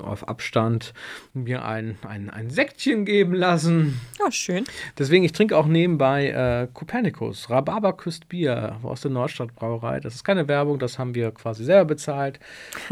[0.00, 0.94] auf Abstand
[1.34, 4.00] mir ein, ein, ein Säckchen geben lassen.
[4.18, 4.64] Ja, schön.
[4.98, 10.00] Deswegen, ich trinke auch nebenbei äh, Copernicus, Rhabarber küsst Bier aus der Nordstadtbrauerei.
[10.00, 12.40] Das ist keine Werbung, das haben wir quasi selber bezahlt.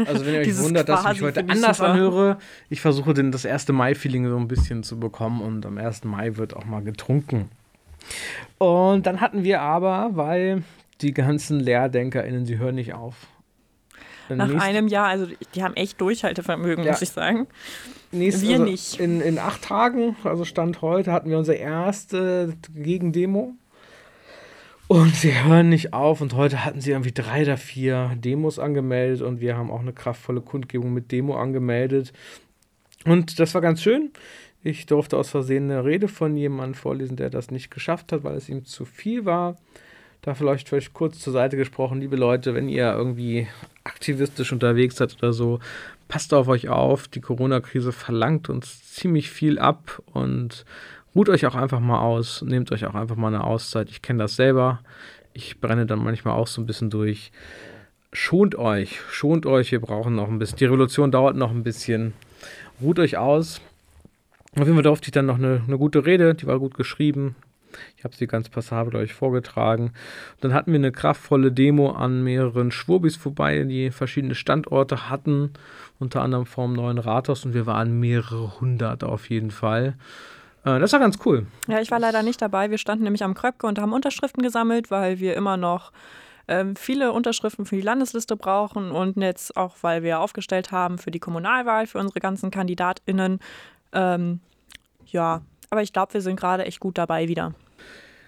[0.05, 1.89] Also wenn ihr euch wundert, dass ich mich heute anders super.
[1.89, 2.37] anhöre,
[2.69, 6.03] ich versuche denn das erste Mai-Feeling so ein bisschen zu bekommen und am 1.
[6.03, 7.49] Mai wird auch mal getrunken.
[8.59, 10.63] Und dann hatten wir aber, weil
[11.03, 13.27] die ganzen LehrdenkerInnen, sie hören nicht auf.
[14.29, 16.91] Nach einem Jahr, also die haben echt Durchhaltevermögen, ja.
[16.91, 17.47] muss ich sagen.
[18.11, 18.99] Nächst, wir also nicht.
[18.99, 23.53] In, in acht Tagen, also Stand heute, hatten wir unsere erste Gegendemo.
[24.87, 26.21] Und sie hören nicht auf.
[26.21, 29.21] Und heute hatten sie irgendwie drei oder vier Demos angemeldet.
[29.21, 32.13] Und wir haben auch eine kraftvolle Kundgebung mit Demo angemeldet.
[33.05, 34.11] Und das war ganz schön.
[34.61, 38.35] Ich durfte aus Versehen eine Rede von jemandem vorlesen, der das nicht geschafft hat, weil
[38.35, 39.57] es ihm zu viel war.
[40.23, 43.47] Da vielleicht, vielleicht kurz zur Seite gesprochen, liebe Leute, wenn ihr irgendwie
[43.83, 45.59] aktivistisch unterwegs seid oder so,
[46.07, 47.09] passt auf euch auf.
[47.09, 50.63] Die Corona-Krise verlangt uns ziemlich viel ab und
[51.13, 52.41] ruht euch auch einfach mal aus.
[52.41, 53.89] Nehmt euch auch einfach mal eine Auszeit.
[53.89, 54.79] Ich kenne das selber.
[55.33, 57.33] Ich brenne dann manchmal auch so ein bisschen durch.
[58.13, 59.73] Schont euch, schont euch.
[59.73, 60.57] Wir brauchen noch ein bisschen.
[60.57, 62.13] Die Revolution dauert noch ein bisschen.
[62.81, 63.59] Ruht euch aus.
[64.55, 67.35] Auf jeden Fall durfte ich dann noch eine, eine gute Rede, die war gut geschrieben,
[67.97, 69.91] ich habe sie ganz passabel euch vorgetragen.
[70.41, 75.51] dann hatten wir eine kraftvolle Demo an mehreren Schwurbis vorbei, die verschiedene Standorte hatten,
[75.99, 79.95] unter anderem vorm neuen Rathaus und wir waren mehrere hundert auf jeden Fall.
[80.65, 81.45] Äh, das war ganz cool.
[81.67, 82.69] Ja, ich war leider nicht dabei.
[82.71, 85.91] Wir standen nämlich am Kröpke und haben Unterschriften gesammelt, weil wir immer noch
[86.47, 91.11] ähm, viele Unterschriften für die Landesliste brauchen und jetzt auch, weil wir aufgestellt haben für
[91.11, 93.39] die Kommunalwahl für unsere ganzen KandidatInnen.
[93.93, 94.39] Ähm,
[95.05, 97.53] ja, aber ich glaube, wir sind gerade echt gut dabei wieder.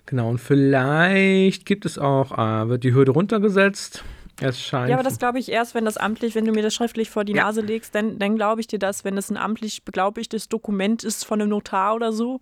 [0.06, 4.04] Genau, und vielleicht gibt es auch, äh, wird die Hürde runtergesetzt.
[4.41, 4.89] Es scheint.
[4.89, 7.24] Ja, aber das glaube ich erst, wenn das amtlich, wenn du mir das schriftlich vor
[7.24, 7.44] die ja.
[7.44, 11.24] Nase legst, dann, dann glaube ich dir das, wenn es ein amtlich beglaubigtes Dokument ist
[11.26, 12.41] von einem Notar oder so.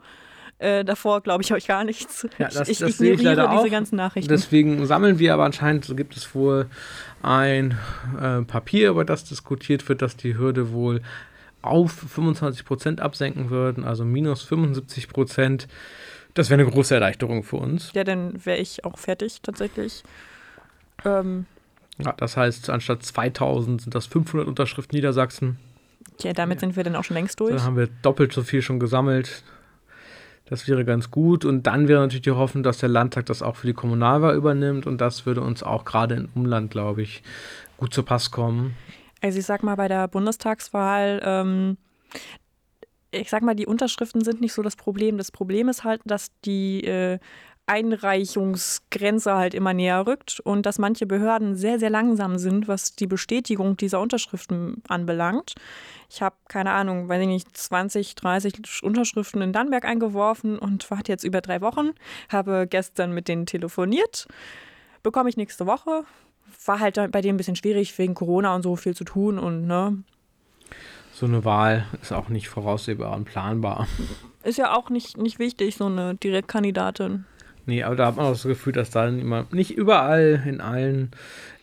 [0.57, 2.27] Äh, davor glaube ich euch gar nichts.
[2.37, 3.69] Ja, das, ich, das ich ignoriere diese auch.
[3.69, 4.29] ganzen Nachrichten.
[4.29, 6.67] Deswegen sammeln wir, aber anscheinend gibt es wohl
[7.21, 7.77] ein
[8.19, 11.01] äh, Papier, über das diskutiert wird, dass die Hürde wohl
[11.61, 15.67] auf 25 Prozent absenken würden, also minus 75 Prozent.
[16.33, 17.91] Das wäre eine große Erleichterung für uns.
[17.93, 20.03] Ja, dann wäre ich auch fertig tatsächlich.
[21.05, 21.45] Ähm,
[21.99, 25.57] ja, das heißt, anstatt 2000 sind das 500 Unterschriften Niedersachsen.
[26.21, 26.59] Ja, damit ja.
[26.61, 27.55] sind wir dann auch schon längst durch.
[27.55, 29.43] Dann haben wir doppelt so viel schon gesammelt.
[30.45, 31.45] Das wäre ganz gut.
[31.45, 34.87] Und dann wäre natürlich die Hoffnung, dass der Landtag das auch für die Kommunalwahl übernimmt.
[34.87, 37.23] Und das würde uns auch gerade im Umland, glaube ich,
[37.77, 38.75] gut zu Pass kommen.
[39.21, 41.77] Also ich sag mal, bei der Bundestagswahl, ähm,
[43.13, 45.17] ich sag mal, die Unterschriften sind nicht so das Problem.
[45.17, 47.19] Das Problem ist halt, dass die äh,
[47.65, 53.07] Einreichungsgrenze halt immer näher rückt und dass manche Behörden sehr, sehr langsam sind, was die
[53.07, 55.55] Bestätigung dieser Unterschriften anbelangt.
[56.09, 61.11] Ich habe, keine Ahnung, weiß ich nicht, 20, 30 Unterschriften in Dannenberg eingeworfen und warte
[61.11, 61.91] jetzt über drei Wochen,
[62.29, 64.27] habe gestern mit denen telefoniert,
[65.01, 66.03] bekomme ich nächste Woche.
[66.65, 69.67] War halt bei denen ein bisschen schwierig, wegen Corona und so viel zu tun und
[69.67, 70.03] ne.
[71.13, 73.87] So eine Wahl ist auch nicht voraussehbar und planbar.
[74.43, 77.25] Ist ja auch nicht, nicht wichtig, so eine Direktkandidatin.
[77.65, 81.11] Nee, aber da hat man auch das Gefühl, dass dann immer nicht überall in allen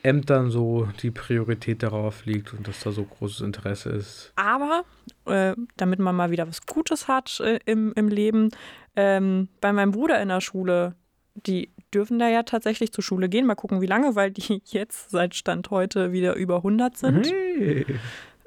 [0.03, 4.33] Ämtern so die Priorität darauf liegt und dass da so großes Interesse ist.
[4.37, 4.85] Aber,
[5.27, 8.49] äh, damit man mal wieder was Gutes hat äh, im, im Leben,
[8.97, 10.95] ähm, bei meinem Bruder in der Schule,
[11.35, 13.47] die dürfen da ja tatsächlich zur Schule gehen.
[13.47, 17.27] Mal gucken, wie lange, weil die jetzt seit Stand heute wieder über 100 sind.
[17.27, 17.85] Hey.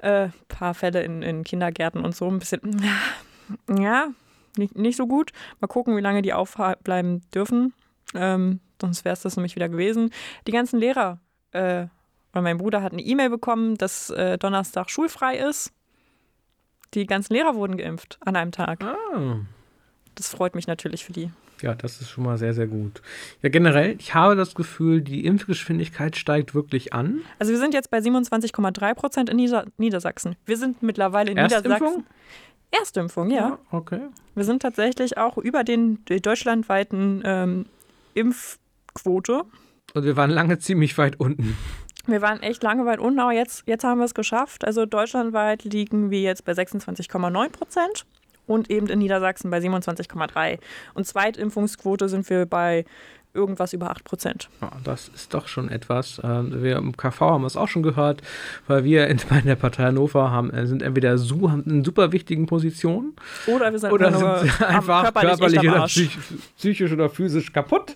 [0.04, 2.60] Äh, paar Fälle in, in Kindergärten und so, ein bisschen,
[3.70, 4.10] ja,
[4.58, 5.32] nicht, nicht so gut.
[5.62, 7.74] Mal gucken, wie lange die aufbleiben dürfen.
[8.14, 10.12] Ähm, sonst wäre es das nämlich wieder gewesen.
[10.46, 11.86] Die ganzen Lehrer, äh,
[12.34, 15.72] weil mein Bruder hat eine E-Mail bekommen, dass äh, Donnerstag schulfrei ist.
[16.96, 18.84] Die ganzen Lehrer wurden geimpft an einem Tag.
[18.84, 19.38] Ah.
[20.16, 21.32] Das freut mich natürlich für die.
[21.62, 23.02] Ja, das ist schon mal sehr, sehr gut.
[23.42, 27.22] Ja, generell, ich habe das Gefühl, die Impfgeschwindigkeit steigt wirklich an.
[27.40, 30.36] Also wir sind jetzt bei 27,3 Prozent in Nieder Niedersachsen.
[30.46, 32.06] Wir sind mittlerweile in Niedersachsen.
[32.72, 33.38] Erstimpfung, ja.
[33.38, 33.60] ja.
[33.72, 34.02] Okay.
[34.36, 37.66] Wir sind tatsächlich auch über den deutschlandweiten ähm,
[38.14, 39.44] Impfquote.
[39.94, 41.56] Und wir waren lange ziemlich weit unten.
[42.08, 44.66] Wir waren echt lange weit unten, aber jetzt, jetzt haben wir es geschafft.
[44.66, 48.06] Also deutschlandweit liegen wir jetzt bei 26,9 Prozent
[48.48, 50.60] und eben in Niedersachsen bei 27,3.
[50.94, 52.86] Und Zweitimpfungsquote sind wir bei
[53.34, 54.50] irgendwas über 8 Prozent.
[54.62, 56.22] Ja, das ist doch schon etwas.
[56.24, 58.22] Ähm, wir im KV haben es auch schon gehört,
[58.68, 62.46] weil wir in der Partei Hannover haben, äh, sind entweder so, haben in super wichtigen
[62.46, 63.14] Positionen
[63.48, 65.88] oder wir sind, oder sind einfach körperlich, körperlich oder
[66.58, 67.96] psychisch oder physisch kaputt.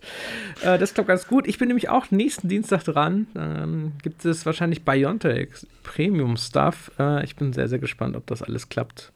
[0.64, 1.48] Äh, das klappt ganz gut.
[1.48, 3.28] Ich bin nämlich auch nächsten Dienstag dran.
[3.34, 5.50] Dann gibt es wahrscheinlich Biontech
[5.84, 6.92] Premium Stuff.
[7.00, 9.12] Äh, ich bin sehr, sehr gespannt, ob das alles klappt.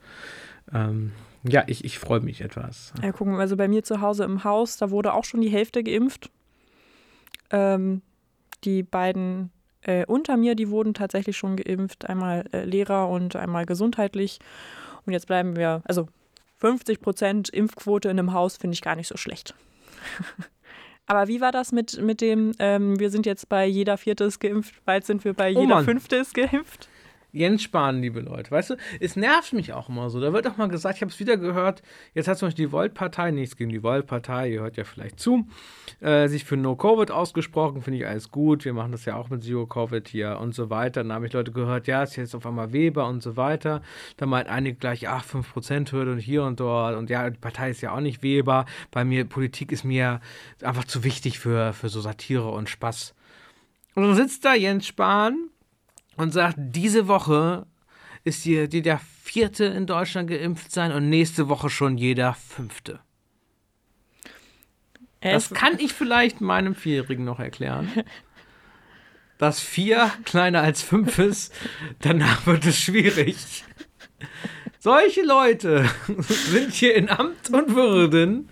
[0.72, 1.12] Ähm,
[1.44, 2.92] ja, ich, ich freue mich etwas.
[3.02, 5.82] Ja, gucken, also bei mir zu Hause im Haus, da wurde auch schon die Hälfte
[5.82, 6.30] geimpft.
[7.50, 8.02] Ähm,
[8.64, 9.50] die beiden
[9.82, 12.08] äh, unter mir, die wurden tatsächlich schon geimpft.
[12.08, 14.38] Einmal äh, Lehrer und einmal gesundheitlich.
[15.04, 16.08] Und jetzt bleiben wir, also
[16.58, 19.54] 50 Prozent Impfquote in einem Haus finde ich gar nicht so schlecht.
[21.06, 24.38] Aber wie war das mit, mit dem, ähm, wir sind jetzt bei jeder Vierte ist
[24.38, 26.88] geimpft, bald sind wir bei oh jeder Fünfte ist geimpft?
[27.34, 28.50] Jens Spahn, liebe Leute.
[28.50, 30.20] Weißt du, es nervt mich auch immer so.
[30.20, 32.72] Da wird auch mal gesagt, ich habe es wieder gehört, jetzt hat zum Beispiel die
[32.72, 35.46] Volt-Partei, nichts gegen die Volt-Partei, ihr hört ja vielleicht zu,
[36.00, 38.66] äh, sich für No-Covid ausgesprochen, finde ich alles gut.
[38.66, 41.02] Wir machen das ja auch mit Zero-Covid hier und so weiter.
[41.02, 43.80] Dann habe ich Leute gehört, ja, ist jetzt auf einmal Weber und so weiter.
[44.18, 46.96] Da meint einige gleich, ach, 5%-Hürde und hier und dort.
[46.96, 48.66] Und ja, die Partei ist ja auch nicht Weber.
[48.90, 50.20] Bei mir, Politik ist mir
[50.62, 53.14] einfach zu wichtig für, für so Satire und Spaß.
[53.94, 55.48] Und dann sitzt da Jens Spahn
[56.16, 57.66] und sagt, diese Woche
[58.24, 63.00] ist hier jeder vierte in Deutschland geimpft sein und nächste Woche schon jeder fünfte.
[65.20, 67.88] Das kann ich vielleicht meinem Vierjährigen noch erklären.
[69.38, 71.54] Dass vier kleiner als fünf ist,
[72.00, 73.64] danach wird es schwierig.
[74.84, 78.48] Solche Leute sind hier in Amt und Würden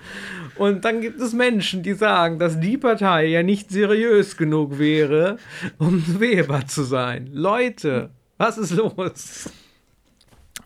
[0.55, 5.39] und dann gibt es Menschen, die sagen, dass die Partei ja nicht seriös genug wäre,
[5.79, 7.31] um Weber zu sein.
[7.33, 9.51] Leute, was ist los?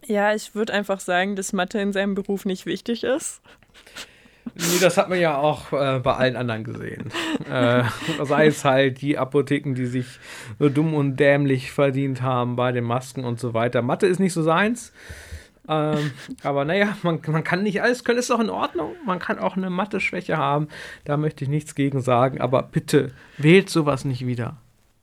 [0.05, 3.41] Ja, ich würde einfach sagen, dass Mathe in seinem Beruf nicht wichtig ist.
[4.55, 7.11] Nee, das hat man ja auch äh, bei allen anderen gesehen.
[7.51, 7.85] äh,
[8.23, 10.19] sei es halt die Apotheken, die sich
[10.59, 13.81] so dumm und dämlich verdient haben bei den Masken und so weiter.
[13.81, 14.93] Mathe ist nicht so seins.
[15.69, 18.95] Ähm, aber naja, man, man kann nicht alles können, ist doch in Ordnung.
[19.05, 20.69] Man kann auch eine Mathe-Schwäche haben.
[21.05, 22.41] Da möchte ich nichts gegen sagen.
[22.41, 24.57] Aber bitte wählt sowas nicht wieder.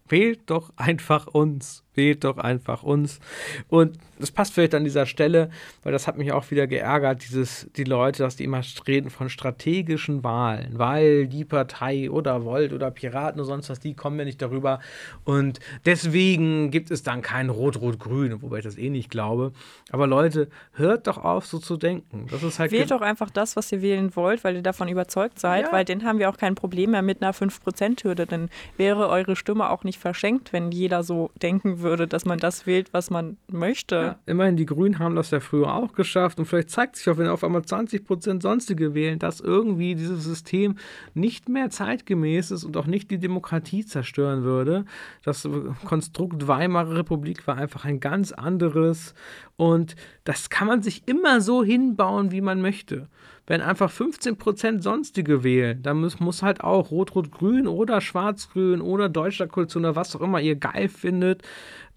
[0.07, 1.80] Wählt doch einfach uns.
[1.93, 3.19] Wählt doch einfach uns.
[3.67, 5.49] Und das passt vielleicht an dieser Stelle,
[5.83, 9.29] weil das hat mich auch wieder geärgert, dieses, die Leute, dass die immer reden von
[9.29, 14.25] strategischen Wahlen, weil die Partei oder Volt oder Piraten oder sonst was, die kommen ja
[14.25, 14.79] nicht darüber.
[15.25, 19.51] Und deswegen gibt es dann kein Rot-Rot-Grün, wobei ich das eh nicht glaube.
[19.89, 22.27] Aber Leute, hört doch auf, so zu denken.
[22.29, 25.39] Das ist halt Wählt doch einfach das, was ihr wählen wollt, weil ihr davon überzeugt
[25.39, 25.71] seid, ja.
[25.71, 28.27] weil dann haben wir auch kein Problem mehr mit einer 5%-Hürde.
[28.27, 32.65] Dann wäre eure Stimme auch nicht verschenkt, wenn jeder so denken würde, dass man das
[32.65, 33.95] wählt, was man möchte.
[33.95, 37.17] Ja, immerhin, die Grünen haben das ja früher auch geschafft und vielleicht zeigt sich auch,
[37.17, 40.75] wenn auf einmal 20 Prozent Sonstige wählen, dass irgendwie dieses System
[41.13, 44.85] nicht mehr zeitgemäß ist und auch nicht die Demokratie zerstören würde.
[45.23, 45.47] Das
[45.85, 49.13] Konstrukt Weimarer Republik war einfach ein ganz anderes
[49.57, 53.07] und das kann man sich immer so hinbauen, wie man möchte
[53.51, 59.45] wenn einfach 15% Sonstige wählen, dann muss, muss halt auch Rot-Rot-Grün oder Schwarz-Grün oder Deutscher
[59.47, 61.41] Koalition oder was auch immer ihr geil findet,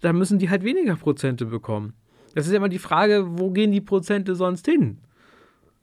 [0.01, 1.93] dann müssen die halt weniger Prozente bekommen.
[2.33, 4.97] Das ist ja immer die Frage, wo gehen die Prozente sonst hin?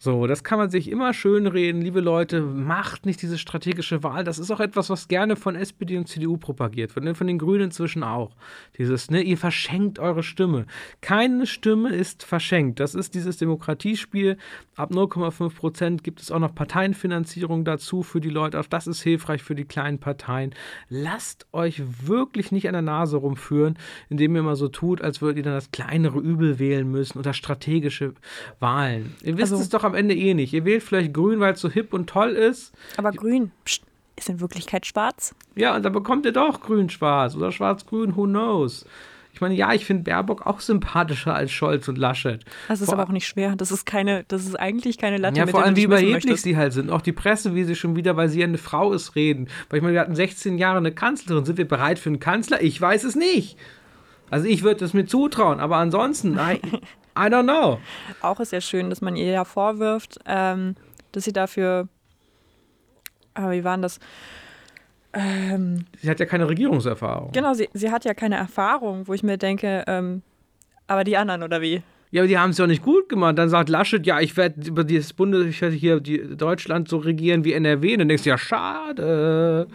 [0.04, 1.80] So, das kann man sich immer schön reden.
[1.80, 4.24] Liebe Leute, macht nicht diese strategische Wahl.
[4.24, 7.16] Das ist auch etwas, was gerne von SPD und CDU propagiert wird.
[7.16, 8.34] Von den Grünen inzwischen auch.
[8.78, 10.66] Dieses, ne, ihr verschenkt eure Stimme.
[11.02, 12.80] Keine Stimme ist verschenkt.
[12.80, 14.38] Das ist dieses Demokratiespiel.
[14.74, 18.58] Ab 0,5 Prozent gibt es auch noch Parteienfinanzierung dazu für die Leute.
[18.58, 20.52] Auch das ist hilfreich für die kleinen Parteien.
[20.88, 25.36] Lasst euch wirklich nicht an der Nase rumführen, indem ihr mal so tut, als würdet
[25.36, 28.14] ihr dann das kleinere Übel wählen müssen oder strategische
[28.58, 29.14] Wahlen.
[29.22, 30.52] Ihr wisst also, es doch am Ende eh nicht.
[30.52, 32.72] Ihr wählt vielleicht grün, weil es so hip und toll ist.
[32.96, 33.82] Aber grün pst,
[34.16, 35.34] ist in Wirklichkeit schwarz.
[35.54, 38.86] Ja, und da bekommt ihr doch grün-schwarz oder schwarz-grün, who knows.
[39.34, 42.44] Ich meine, ja, ich finde Baerbock auch sympathischer als Scholz und Laschet.
[42.68, 43.56] Das ist vor aber auch nicht schwer.
[43.56, 45.38] Das ist keine, das ist eigentlich keine Latte.
[45.38, 46.90] Ja, vor allem wie überheblich sie halt sind.
[46.90, 49.48] Auch die Presse, wie sie schon wieder, weil sie eine Frau ist, reden.
[49.70, 51.46] Weil ich meine, wir hatten 16 Jahre eine Kanzlerin.
[51.46, 52.62] Sind wir bereit für einen Kanzler?
[52.62, 53.56] Ich weiß es nicht.
[54.28, 56.60] Also ich würde es mir zutrauen, aber ansonsten, nein.
[57.16, 57.78] I don't know.
[58.22, 60.76] Auch ist ja schön, dass man ihr ja vorwirft, ähm,
[61.12, 61.88] dass sie dafür.
[63.34, 63.98] Aber wie war denn das?
[65.12, 67.32] Ähm, sie hat ja keine Regierungserfahrung.
[67.32, 70.22] Genau, sie, sie hat ja keine Erfahrung, wo ich mir denke, ähm,
[70.86, 71.82] aber die anderen oder wie?
[72.10, 73.38] Ja, aber die haben es ja nicht gut gemacht.
[73.38, 76.98] Dann sagt Laschet, ja, ich werde über dieses Bundes, ich werde hier die Deutschland so
[76.98, 77.94] regieren wie NRW.
[77.94, 79.66] Und dann denkst du, ja, schade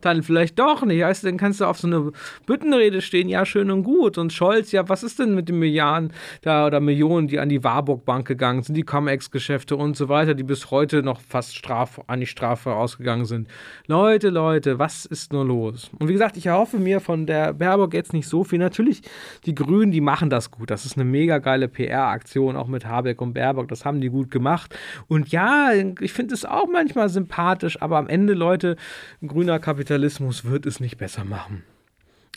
[0.00, 1.02] dann vielleicht doch nicht.
[1.02, 2.12] Weißt du, dann kannst du auf so eine
[2.46, 4.18] Büttenrede stehen, ja, schön und gut.
[4.18, 6.12] Und Scholz, ja, was ist denn mit den Milliarden
[6.42, 10.34] da oder Millionen, die an die Warburg Bank gegangen sind, die Comex-Geschäfte und so weiter,
[10.34, 13.48] die bis heute noch fast straf, an die Strafe ausgegangen sind.
[13.86, 15.90] Leute, Leute, was ist nur los?
[15.98, 18.58] Und wie gesagt, ich erhoffe mir von der Baerbock jetzt nicht so viel.
[18.58, 19.02] Natürlich,
[19.46, 20.70] die Grünen, die machen das gut.
[20.70, 23.68] Das ist eine mega geile PR-Aktion, auch mit Habeck und Baerbock.
[23.68, 24.74] Das haben die gut gemacht.
[25.08, 28.76] Und ja, ich finde es auch manchmal sympathisch, aber am Ende, Leute,
[29.22, 31.62] ein grüner Kapitalismus wird es nicht besser machen.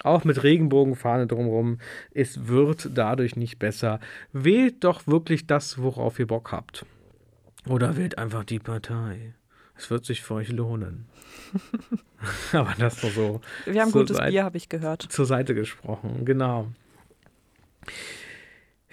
[0.04, 1.80] Auch mit Regenbogenfahne drumherum,
[2.14, 4.00] es wird dadurch nicht besser.
[4.34, 6.86] Wählt doch wirklich das, worauf ihr Bock habt.
[7.68, 9.34] Oder wählt einfach die Partei.
[9.76, 11.08] Es wird sich für euch lohnen.
[12.52, 13.42] Aber das nur so.
[13.66, 15.02] Wir haben gutes Bier, habe ich gehört.
[15.02, 16.68] Zur Seite gesprochen, genau.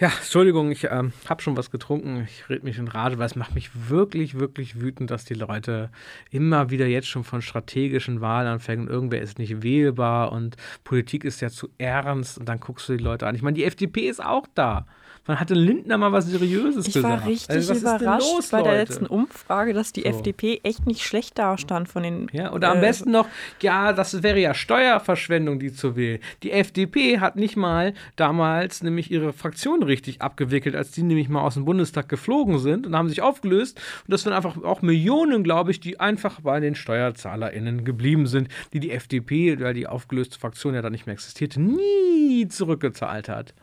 [0.01, 2.27] Ja, Entschuldigung, ich ähm, habe schon was getrunken.
[2.27, 5.91] Ich rede mich in Rage, weil es macht mich wirklich, wirklich wütend, dass die Leute
[6.31, 8.89] immer wieder jetzt schon von strategischen Wahlen anfangen.
[8.89, 13.05] Irgendwer ist nicht wählbar und Politik ist ja zu ernst und dann guckst du die
[13.05, 13.35] Leute an.
[13.35, 14.87] Ich meine, die FDP ist auch da.
[15.31, 17.19] Man hatte Lindner mal was Seriöses ich gesagt.
[17.19, 20.09] Ich war richtig also, überrascht los, bei der letzten Umfrage, dass die so.
[20.09, 22.27] FDP echt nicht schlecht dastand von den.
[22.33, 23.29] Ja, oder äh, am besten noch,
[23.61, 26.19] ja, das wäre ja Steuerverschwendung, die zu wählen.
[26.43, 31.43] Die FDP hat nicht mal damals nämlich ihre Fraktion richtig abgewickelt, als die nämlich mal
[31.43, 33.81] aus dem Bundestag geflogen sind und haben sich aufgelöst.
[34.09, 38.49] Und das sind einfach auch Millionen, glaube ich, die einfach bei den SteuerzahlerInnen geblieben sind,
[38.73, 43.55] die die FDP, weil die aufgelöste Fraktion ja dann nicht mehr existierte, nie zurückgezahlt hat.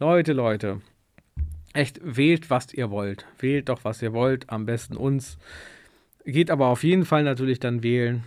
[0.00, 0.80] Leute, Leute,
[1.72, 3.26] echt wählt, was ihr wollt.
[3.38, 4.50] Wählt doch, was ihr wollt.
[4.50, 5.38] Am besten uns.
[6.24, 8.24] Geht aber auf jeden Fall natürlich dann wählen.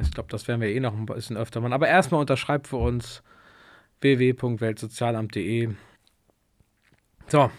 [0.00, 1.72] Ich glaube, das werden wir eh noch ein bisschen öfter machen.
[1.72, 3.22] Aber erstmal unterschreibt für uns
[4.00, 5.70] www.weltsozialamt.de.
[7.28, 7.50] So.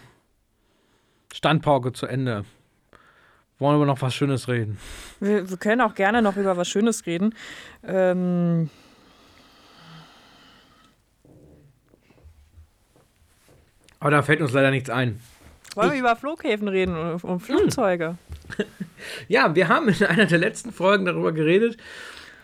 [1.32, 2.44] Standpauke zu Ende.
[3.58, 4.78] Wollen wir noch was Schönes reden?
[5.20, 7.34] Wir, wir, können auch gerne noch über was Schönes reden.
[7.86, 8.70] Ähm,
[14.00, 15.20] Aber da fällt uns leider nichts ein.
[15.74, 18.16] Wollen wir über Flughäfen reden und um Flugzeuge?
[19.28, 21.76] ja, wir haben in einer der letzten Folgen darüber geredet,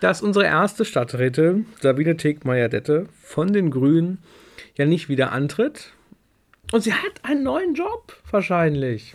[0.00, 4.18] dass unsere erste Stadträtin, Sabine Tegmeier-Dette, von den Grünen
[4.76, 5.92] ja nicht wieder antritt.
[6.72, 9.14] Und sie hat einen neuen Job, wahrscheinlich.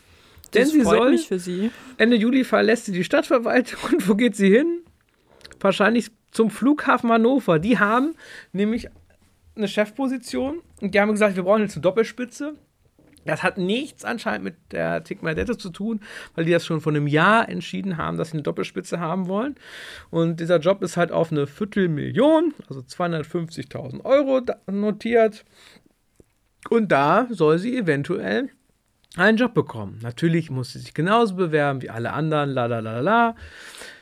[0.52, 1.12] Das Denn sie soll.
[1.12, 1.72] Mich für sie.
[1.98, 3.80] Ende Juli verlässt sie die Stadtverwaltung.
[3.92, 4.82] Und wo geht sie hin?
[5.60, 7.60] Wahrscheinlich zum Flughafen Hannover.
[7.60, 8.16] Die haben
[8.52, 8.90] nämlich
[9.56, 12.54] eine Chefposition und die haben gesagt, wir brauchen jetzt eine Doppelspitze.
[13.26, 16.00] Das hat nichts anscheinend mit der Tickmerdette zu tun,
[16.34, 19.56] weil die das schon vor einem Jahr entschieden haben, dass sie eine Doppelspitze haben wollen.
[20.10, 25.46] Und dieser Job ist halt auf eine Viertelmillion, also 250.000 Euro notiert.
[26.70, 28.50] Und da soll sie eventuell
[29.16, 30.00] einen Job bekommen.
[30.02, 33.36] Natürlich muss sie sich genauso bewerben wie alle anderen, la la la la.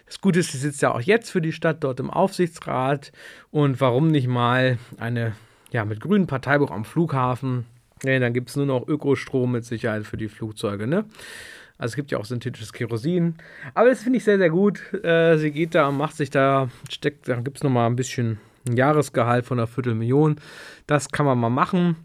[0.09, 3.13] Das Gute ist, sie sitzt ja auch jetzt für die Stadt dort im Aufsichtsrat.
[3.51, 5.33] Und warum nicht mal eine
[5.71, 7.65] ja, mit grünem Parteibuch am Flughafen.
[8.03, 11.05] Ja, dann gibt es nur noch Ökostrom mit Sicherheit für die Flugzeuge, ne?
[11.77, 13.35] Also es gibt ja auch synthetisches Kerosin.
[13.73, 14.81] Aber das finde ich sehr, sehr gut.
[15.03, 18.37] Äh, sie geht da und macht sich da, steckt, da gibt es nochmal ein bisschen
[18.67, 20.37] ein Jahresgehalt von einer Viertelmillion.
[20.87, 21.95] Das kann man mal machen.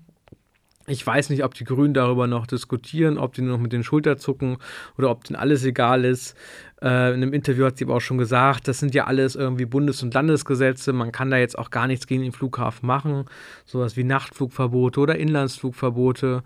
[0.87, 3.83] Ich weiß nicht, ob die Grünen darüber noch diskutieren, ob die nur noch mit den
[3.83, 4.59] Schultern zucken
[4.99, 6.37] oder ob denen alles egal ist.
[6.83, 9.65] Äh, in einem Interview hat sie aber auch schon gesagt, das sind ja alles irgendwie
[9.65, 10.93] Bundes- und Landesgesetze.
[10.93, 13.25] Man kann da jetzt auch gar nichts gegen den Flughafen machen.
[13.65, 16.43] Sowas wie Nachtflugverbote oder Inlandsflugverbote.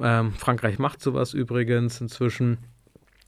[0.00, 2.58] Ähm, Frankreich macht sowas übrigens inzwischen.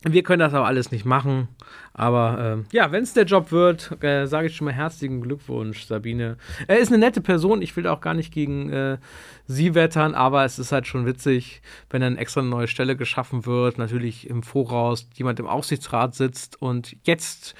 [0.02, 1.48] Wir können das aber alles nicht machen.
[1.92, 5.84] Aber äh, ja, wenn es der Job wird, äh, sage ich schon mal herzlichen Glückwunsch,
[5.84, 6.36] Sabine.
[6.68, 7.62] Er ist eine nette Person.
[7.62, 8.98] Ich will auch gar nicht gegen äh,
[9.46, 13.46] sie wettern, aber es ist halt schon witzig, wenn dann extra eine neue Stelle geschaffen
[13.46, 13.78] wird.
[13.78, 17.54] Natürlich im Voraus jemand im Aufsichtsrat sitzt und jetzt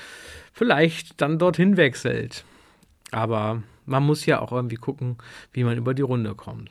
[0.53, 2.45] vielleicht dann dorthin wechselt.
[3.11, 5.17] Aber man muss ja auch irgendwie gucken,
[5.53, 6.71] wie man über die Runde kommt.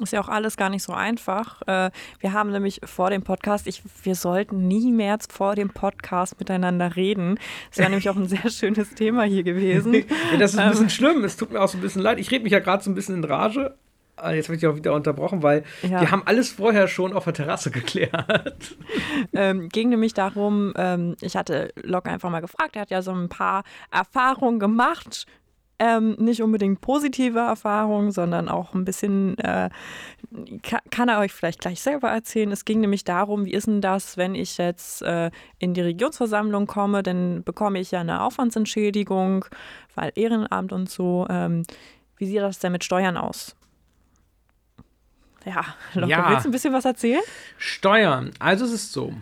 [0.00, 1.62] Ist ja auch alles gar nicht so einfach.
[1.66, 6.38] Äh, wir haben nämlich vor dem Podcast, ich, wir sollten nie mehr vor dem Podcast
[6.38, 7.38] miteinander reden.
[7.70, 9.94] Das wäre nämlich auch ein sehr schönes Thema hier gewesen.
[9.94, 10.02] ja,
[10.38, 10.90] das ist ein bisschen ähm.
[10.90, 11.24] schlimm.
[11.24, 12.18] Es tut mir auch so ein bisschen leid.
[12.18, 13.74] Ich rede mich ja gerade so ein bisschen in Rage.
[14.18, 16.00] Ah, jetzt werde ich auch wieder unterbrochen, weil ja.
[16.00, 18.76] wir haben alles vorher schon auf der Terrasse geklärt.
[19.34, 23.12] Ähm, ging nämlich darum, ähm, ich hatte Locke einfach mal gefragt, er hat ja so
[23.12, 25.26] ein paar Erfahrungen gemacht
[25.78, 29.70] ähm, nicht unbedingt positive Erfahrungen, sondern auch ein bisschen, äh,
[30.62, 32.50] kann, kann, er euch vielleicht gleich selber erzählen.
[32.52, 36.66] Es ging nämlich darum, wie ist denn das, wenn ich jetzt äh, in die Regionsversammlung
[36.66, 39.44] komme, dann bekomme ich ja eine Aufwandsentschädigung,
[39.94, 41.26] weil Ehrenamt und so.
[41.28, 41.62] Ähm,
[42.16, 43.54] wie sieht das denn mit Steuern aus?
[45.44, 46.30] Ja, Lotte, ja.
[46.30, 47.22] willst du ein bisschen was erzählen?
[47.56, 48.32] Steuern.
[48.38, 49.14] Also es ist so.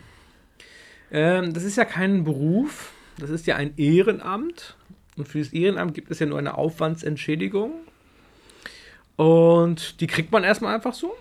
[1.11, 4.77] Ähm, das ist ja kein Beruf, das ist ja ein Ehrenamt.
[5.17, 7.73] Und für das Ehrenamt gibt es ja nur eine Aufwandsentschädigung.
[9.17, 11.15] Und die kriegt man erstmal einfach so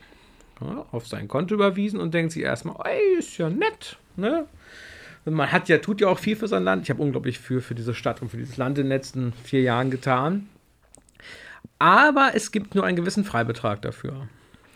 [0.62, 3.98] ja, auf sein Konto überwiesen und denkt sich erstmal, ey, ist ja nett.
[4.16, 4.48] Ne?
[5.26, 6.84] Man hat ja, tut ja auch viel für sein Land.
[6.84, 9.62] Ich habe unglaublich viel für diese Stadt und für dieses Land in den letzten vier
[9.62, 10.50] Jahren getan.
[11.80, 14.28] Aber es gibt nur einen gewissen Freibetrag dafür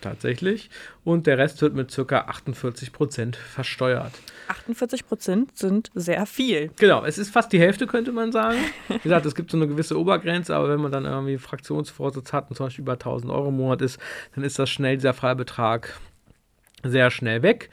[0.01, 0.69] tatsächlich.
[1.03, 2.19] Und der Rest wird mit ca.
[2.19, 4.13] 48 Prozent versteuert.
[4.47, 6.71] 48 Prozent sind sehr viel.
[6.77, 8.57] Genau, es ist fast die Hälfte, könnte man sagen.
[8.87, 12.49] Wie gesagt, es gibt so eine gewisse Obergrenze, aber wenn man dann irgendwie Fraktionsvorsitz hat
[12.49, 13.99] und zum Beispiel über 1000 Euro im Monat ist,
[14.35, 15.99] dann ist das schnell, dieser Freibetrag,
[16.83, 17.69] sehr schnell weg.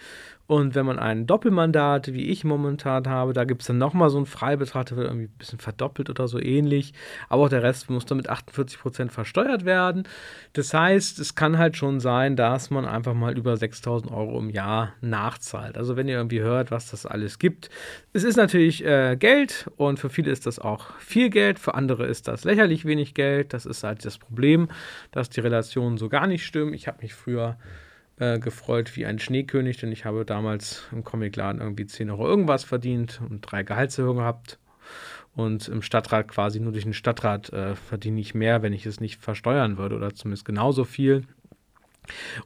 [0.47, 4.19] Und wenn man ein Doppelmandat, wie ich momentan habe, da gibt es dann nochmal so
[4.19, 6.93] einen Freibetrag, der wird irgendwie ein bisschen verdoppelt oder so ähnlich.
[7.31, 10.07] Aber auch der Rest muss dann mit 48 Prozent versteuert werden.
[10.53, 14.51] Das heißt, es kann halt schon sein, dass man einfach mal über 6000 Euro im
[14.51, 15.79] Jahr nachzahlt.
[15.79, 17.71] Also wenn ihr irgendwie hört, was das alles gibt.
[18.13, 22.07] Es ist natürlich äh, Geld und für viele ist das auch viel Geld, für andere
[22.07, 23.55] ist das lächerlich wenig Geld.
[23.55, 24.69] Das ist halt das Problem,
[25.11, 26.75] dass die Relationen so gar nicht stimmen.
[26.75, 27.57] Ich habe mich früher
[28.19, 32.65] äh, gefreut wie ein Schneekönig, denn ich habe damals im Comicladen irgendwie 10 Euro irgendwas
[32.65, 34.59] verdient und drei Gehaltserhöhungen gehabt.
[35.35, 39.01] Und im Stadtrat quasi nur durch den Stadtrat äh, verdiene ich mehr, wenn ich es
[39.01, 41.25] nicht versteuern würde oder zumindest genauso viel.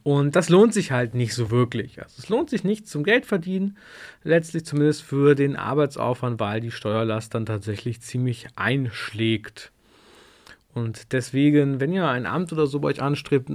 [0.02, 2.00] Und das lohnt sich halt nicht so wirklich.
[2.00, 3.76] Also es lohnt sich nicht zum Geld verdienen,
[4.22, 9.72] letztlich zumindest für den Arbeitsaufwand, weil die Steuerlast dann tatsächlich ziemlich einschlägt.
[10.78, 13.50] Und deswegen, wenn ihr ein Amt oder so bei euch anstrebt,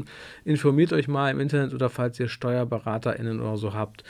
[0.46, 4.04] informiert euch mal im Internet oder falls ihr SteuerberaterInnen oder so habt,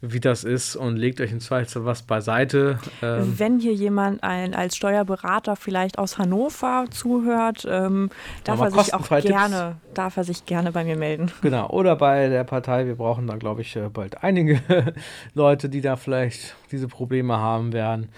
[0.00, 2.78] wie das ist und legt euch im Zweifel was beiseite.
[3.02, 8.10] Ähm Wenn hier jemand ein, als Steuerberater vielleicht aus Hannover zuhört, ähm,
[8.44, 11.32] darf er sich auch gerne, darf er sich gerne bei mir melden.
[11.40, 12.86] Genau, oder bei der Partei.
[12.86, 14.60] Wir brauchen da, glaube ich, äh, bald einige
[15.34, 18.10] Leute, die da vielleicht diese Probleme haben werden.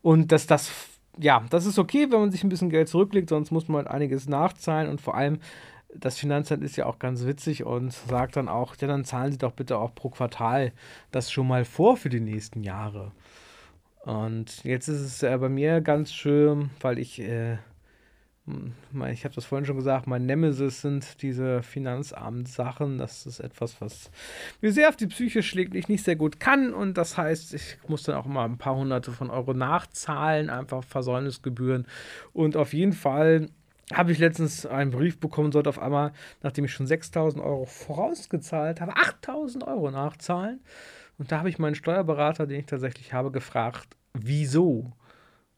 [0.00, 0.70] Und dass das
[1.18, 3.88] ja, das ist okay, wenn man sich ein bisschen Geld zurücklegt, sonst muss man halt
[3.88, 5.38] einiges nachzahlen und vor allem
[5.94, 9.38] das Finanzamt ist ja auch ganz witzig und sagt dann auch, ja, dann zahlen Sie
[9.38, 10.72] doch bitte auch pro Quartal
[11.10, 13.12] das schon mal vor für die nächsten Jahre.
[14.04, 17.56] Und jetzt ist es bei mir ganz schön, weil ich äh,
[19.10, 22.96] ich habe das vorhin schon gesagt, mein Nemesis sind diese Finanzamtssachen.
[22.96, 24.10] Das ist etwas, was
[24.60, 26.72] mir sehr auf die Psyche schlägt, ich nicht sehr gut kann.
[26.72, 30.84] Und das heißt, ich muss dann auch immer ein paar hunderte von Euro nachzahlen, einfach
[30.84, 31.86] Versäumnisgebühren.
[32.32, 33.48] Und auf jeden Fall
[33.92, 38.80] habe ich letztens einen Brief bekommen, sollte auf einmal, nachdem ich schon 6000 Euro vorausgezahlt
[38.80, 40.60] habe, 8000 Euro nachzahlen.
[41.18, 44.92] Und da habe ich meinen Steuerberater, den ich tatsächlich habe, gefragt, wieso?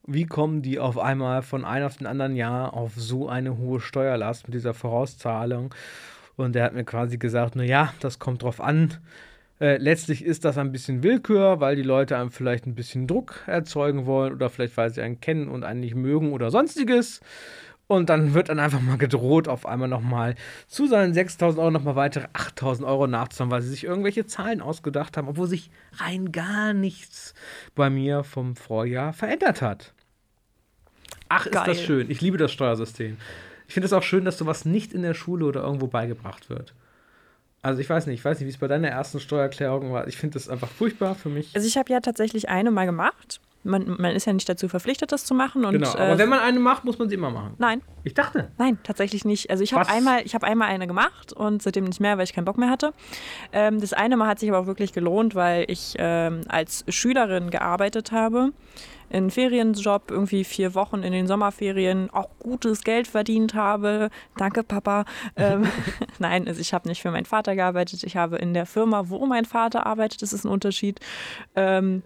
[0.09, 3.81] Wie kommen die auf einmal von einem auf den anderen Jahr auf so eine hohe
[3.81, 5.75] Steuerlast mit dieser Vorauszahlung?
[6.37, 8.95] Und er hat mir quasi gesagt, naja, das kommt drauf an.
[9.61, 13.43] Äh, letztlich ist das ein bisschen Willkür, weil die Leute einem vielleicht ein bisschen Druck
[13.47, 17.21] erzeugen wollen oder vielleicht weil sie einen kennen und einen nicht mögen oder sonstiges.
[17.89, 20.35] Und dann wird dann einfach mal gedroht, auf einmal nochmal
[20.69, 25.17] zu seinen 6000 Euro nochmal weitere 8000 Euro nachzuzahlen, weil sie sich irgendwelche Zahlen ausgedacht
[25.17, 27.35] haben, obwohl sich rein gar nichts
[27.75, 29.95] bei mir vom Vorjahr verändert hat.
[31.29, 31.65] Ach, ist Geil.
[31.67, 32.11] das schön.
[32.11, 33.17] Ich liebe das Steuersystem.
[33.67, 36.73] Ich finde es auch schön, dass sowas nicht in der Schule oder irgendwo beigebracht wird.
[37.61, 40.07] Also ich weiß nicht, ich weiß nicht, wie es bei deiner ersten Steuererklärung war.
[40.07, 41.55] Ich finde das einfach furchtbar für mich.
[41.55, 45.13] Also ich habe ja tatsächlich eine mal gemacht man, man ist ja nicht dazu verpflichtet,
[45.13, 45.65] das zu machen.
[45.65, 47.55] Und, genau, aber äh, wenn man eine macht, muss man sie immer machen.
[47.59, 47.83] Nein.
[48.05, 48.51] Ich dachte.
[48.59, 49.51] Nein, tatsächlich nicht.
[49.51, 52.47] Also ich habe einmal, hab einmal eine gemacht und seitdem nicht mehr, weil ich keinen
[52.47, 52.93] Bock mehr hatte.
[53.53, 57.51] Ähm, das eine Mal hat sich aber auch wirklich gelohnt, weil ich ähm, als Schülerin
[57.51, 58.53] gearbeitet habe
[59.11, 64.11] in Ferienjob, irgendwie vier Wochen in den Sommerferien, auch gutes Geld verdient habe.
[64.37, 65.05] Danke, Papa.
[65.37, 65.67] Ähm,
[66.19, 68.05] nein, also ich habe nicht für meinen Vater gearbeitet.
[68.05, 71.01] Ich habe in der Firma, wo mein Vater arbeitet, das ist ein Unterschied.
[71.57, 72.03] Ähm,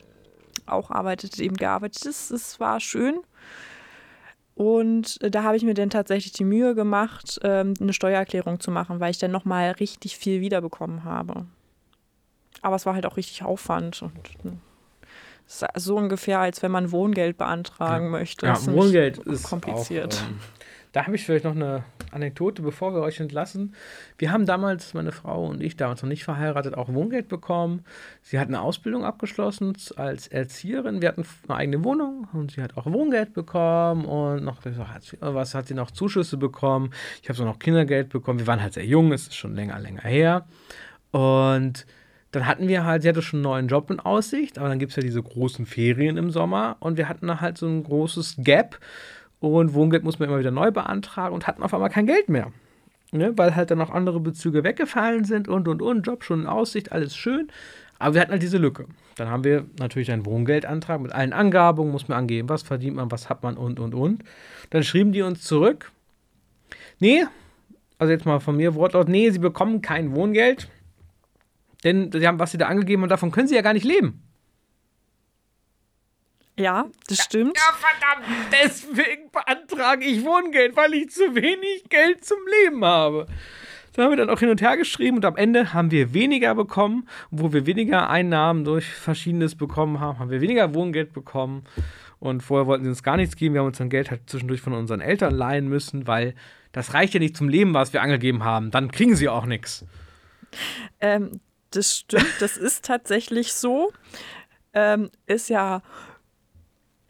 [0.67, 2.31] auch arbeitet, eben gearbeitet ist.
[2.31, 3.21] Es war schön.
[4.55, 8.71] Und äh, da habe ich mir dann tatsächlich die Mühe gemacht, ähm, eine Steuererklärung zu
[8.71, 11.47] machen, weil ich dann nochmal richtig viel wiederbekommen habe.
[12.61, 14.59] Aber es war halt auch richtig Aufwand und ne,
[15.75, 18.47] so ungefähr, als wenn man Wohngeld beantragen möchte.
[18.47, 20.15] Ja, Wohngeld ist kompliziert.
[20.15, 20.39] Auch, ähm,
[20.93, 23.75] da habe ich vielleicht noch eine Anekdote, bevor wir euch entlassen.
[24.19, 27.85] Wir haben damals, meine Frau und ich, damals noch nicht verheiratet, auch Wohngeld bekommen.
[28.21, 31.01] Sie hat eine Ausbildung abgeschlossen als Erzieherin.
[31.01, 34.59] Wir hatten eine eigene Wohnung und sie hat auch Wohngeld bekommen und noch
[35.21, 36.91] was hat sie noch Zuschüsse bekommen.
[37.23, 38.39] Ich habe so noch Kindergeld bekommen.
[38.39, 40.47] Wir waren halt sehr jung, es ist schon länger, länger her.
[41.11, 41.87] Und
[42.33, 44.91] dann hatten wir halt, sie hatte schon einen neuen Job in Aussicht, aber dann gibt
[44.91, 48.37] es ja diese großen Ferien im Sommer und wir hatten da halt so ein großes
[48.39, 48.79] Gap
[49.43, 52.53] und Wohngeld muss man immer wieder neu beantragen und hatten auf einmal kein Geld mehr.
[53.11, 53.37] Ne?
[53.37, 56.93] Weil halt dann noch andere Bezüge weggefallen sind und und und, Job schon in Aussicht,
[56.93, 57.49] alles schön.
[57.99, 58.87] Aber wir hatten halt diese Lücke.
[59.17, 63.11] Dann haben wir natürlich einen Wohngeldantrag mit allen Angaben, muss man angeben, was verdient man,
[63.11, 64.25] was hat man und und und.
[64.71, 65.93] Dann schrieben die uns zurück,
[66.99, 67.25] nee,
[67.99, 70.69] also jetzt mal von mir Wortlaut, nee, sie bekommen kein Wohngeld,
[71.85, 74.23] denn sie haben, was sie da angegeben und davon können sie ja gar nicht leben.
[76.59, 77.57] Ja, das stimmt.
[77.57, 83.27] Ja, verdammt, deswegen beantrage ich Wohngeld, weil ich zu wenig Geld zum Leben habe.
[83.95, 86.55] Da haben wir dann auch hin und her geschrieben und am Ende haben wir weniger
[86.55, 87.09] bekommen.
[87.31, 91.65] Wo wir weniger Einnahmen durch Verschiedenes bekommen haben, haben wir weniger Wohngeld bekommen.
[92.19, 93.55] Und vorher wollten sie uns gar nichts geben.
[93.55, 96.35] Wir haben uns dann Geld halt zwischendurch von unseren Eltern leihen müssen, weil
[96.73, 98.71] das reicht ja nicht zum Leben, was wir angegeben haben.
[98.71, 99.85] Dann kriegen sie auch nichts.
[101.01, 101.41] Ähm,
[101.71, 103.93] das stimmt, das ist tatsächlich so.
[104.73, 105.83] Ähm, ist ja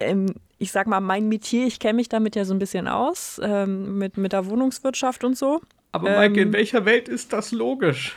[0.03, 3.41] ähm, ich sag mal, mein Metier, ich kenne mich damit ja so ein bisschen aus,
[3.43, 5.61] ähm, mit, mit der Wohnungswirtschaft und so.
[5.93, 8.17] Aber Maike, ähm, in welcher Welt ist das logisch?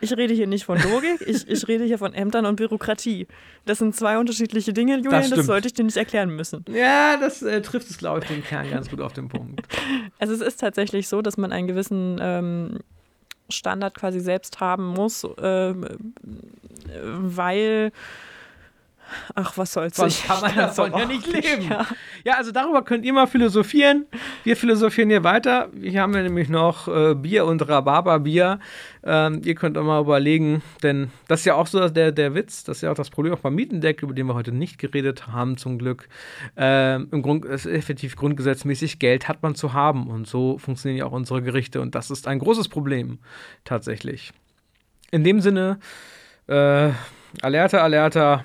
[0.00, 3.26] Ich rede hier nicht von Logik, ich, ich rede hier von Ämtern und Bürokratie.
[3.64, 6.64] Das sind zwei unterschiedliche Dinge, Julian, das, das sollte ich dir nicht erklären müssen.
[6.68, 9.62] Ja, das äh, trifft es, glaube ich, den Kern ganz gut auf den Punkt.
[10.18, 12.78] Also es ist tatsächlich so, dass man einen gewissen ähm,
[13.48, 15.74] Standard quasi selbst haben muss, äh,
[17.02, 17.92] weil
[19.34, 19.96] Ach, was soll's.
[19.96, 21.68] Sonst kann man davon ja nicht leben.
[21.68, 21.86] Ja.
[22.24, 22.34] ja.
[22.34, 24.06] also darüber könnt ihr mal philosophieren.
[24.44, 25.68] Wir philosophieren hier weiter.
[25.80, 28.58] Hier haben wir nämlich noch äh, Bier und Rhabarberbier.
[29.06, 32.64] Ähm, ihr könnt auch mal überlegen, denn das ist ja auch so der, der Witz,
[32.64, 35.26] das ist ja auch das Problem auch beim Mietendeck, über den wir heute nicht geredet
[35.26, 36.08] haben, zum Glück.
[36.56, 41.04] Ähm, Im Grund ist effektiv grundgesetzmäßig Geld hat man zu haben und so funktionieren ja
[41.06, 43.18] auch unsere Gerichte und das ist ein großes Problem
[43.64, 44.32] tatsächlich.
[45.10, 45.78] In dem Sinne,
[46.46, 46.90] äh,
[47.42, 48.44] Alerta, Alerta,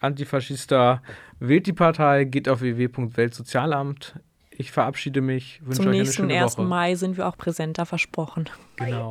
[0.00, 1.02] Antifaschista,
[1.38, 4.14] wählt die Partei, geht auf www.weltsozialamt.
[4.50, 6.58] Ich verabschiede mich, wünsche Zum euch eine schöne 1.
[6.58, 6.66] Woche.
[6.66, 8.50] Mai sind wir auch präsenter versprochen.
[8.76, 9.10] Genau.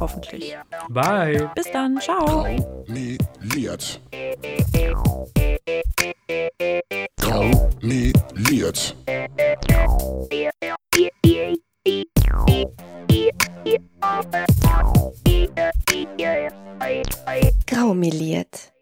[0.00, 0.56] Hoffentlich.
[0.88, 1.50] Bye.
[1.54, 2.00] Bis dann.
[2.00, 2.24] Ciao.
[2.36, 4.00] Traumeliert.
[7.16, 8.96] Traumeliert.
[17.66, 18.72] Graumeliert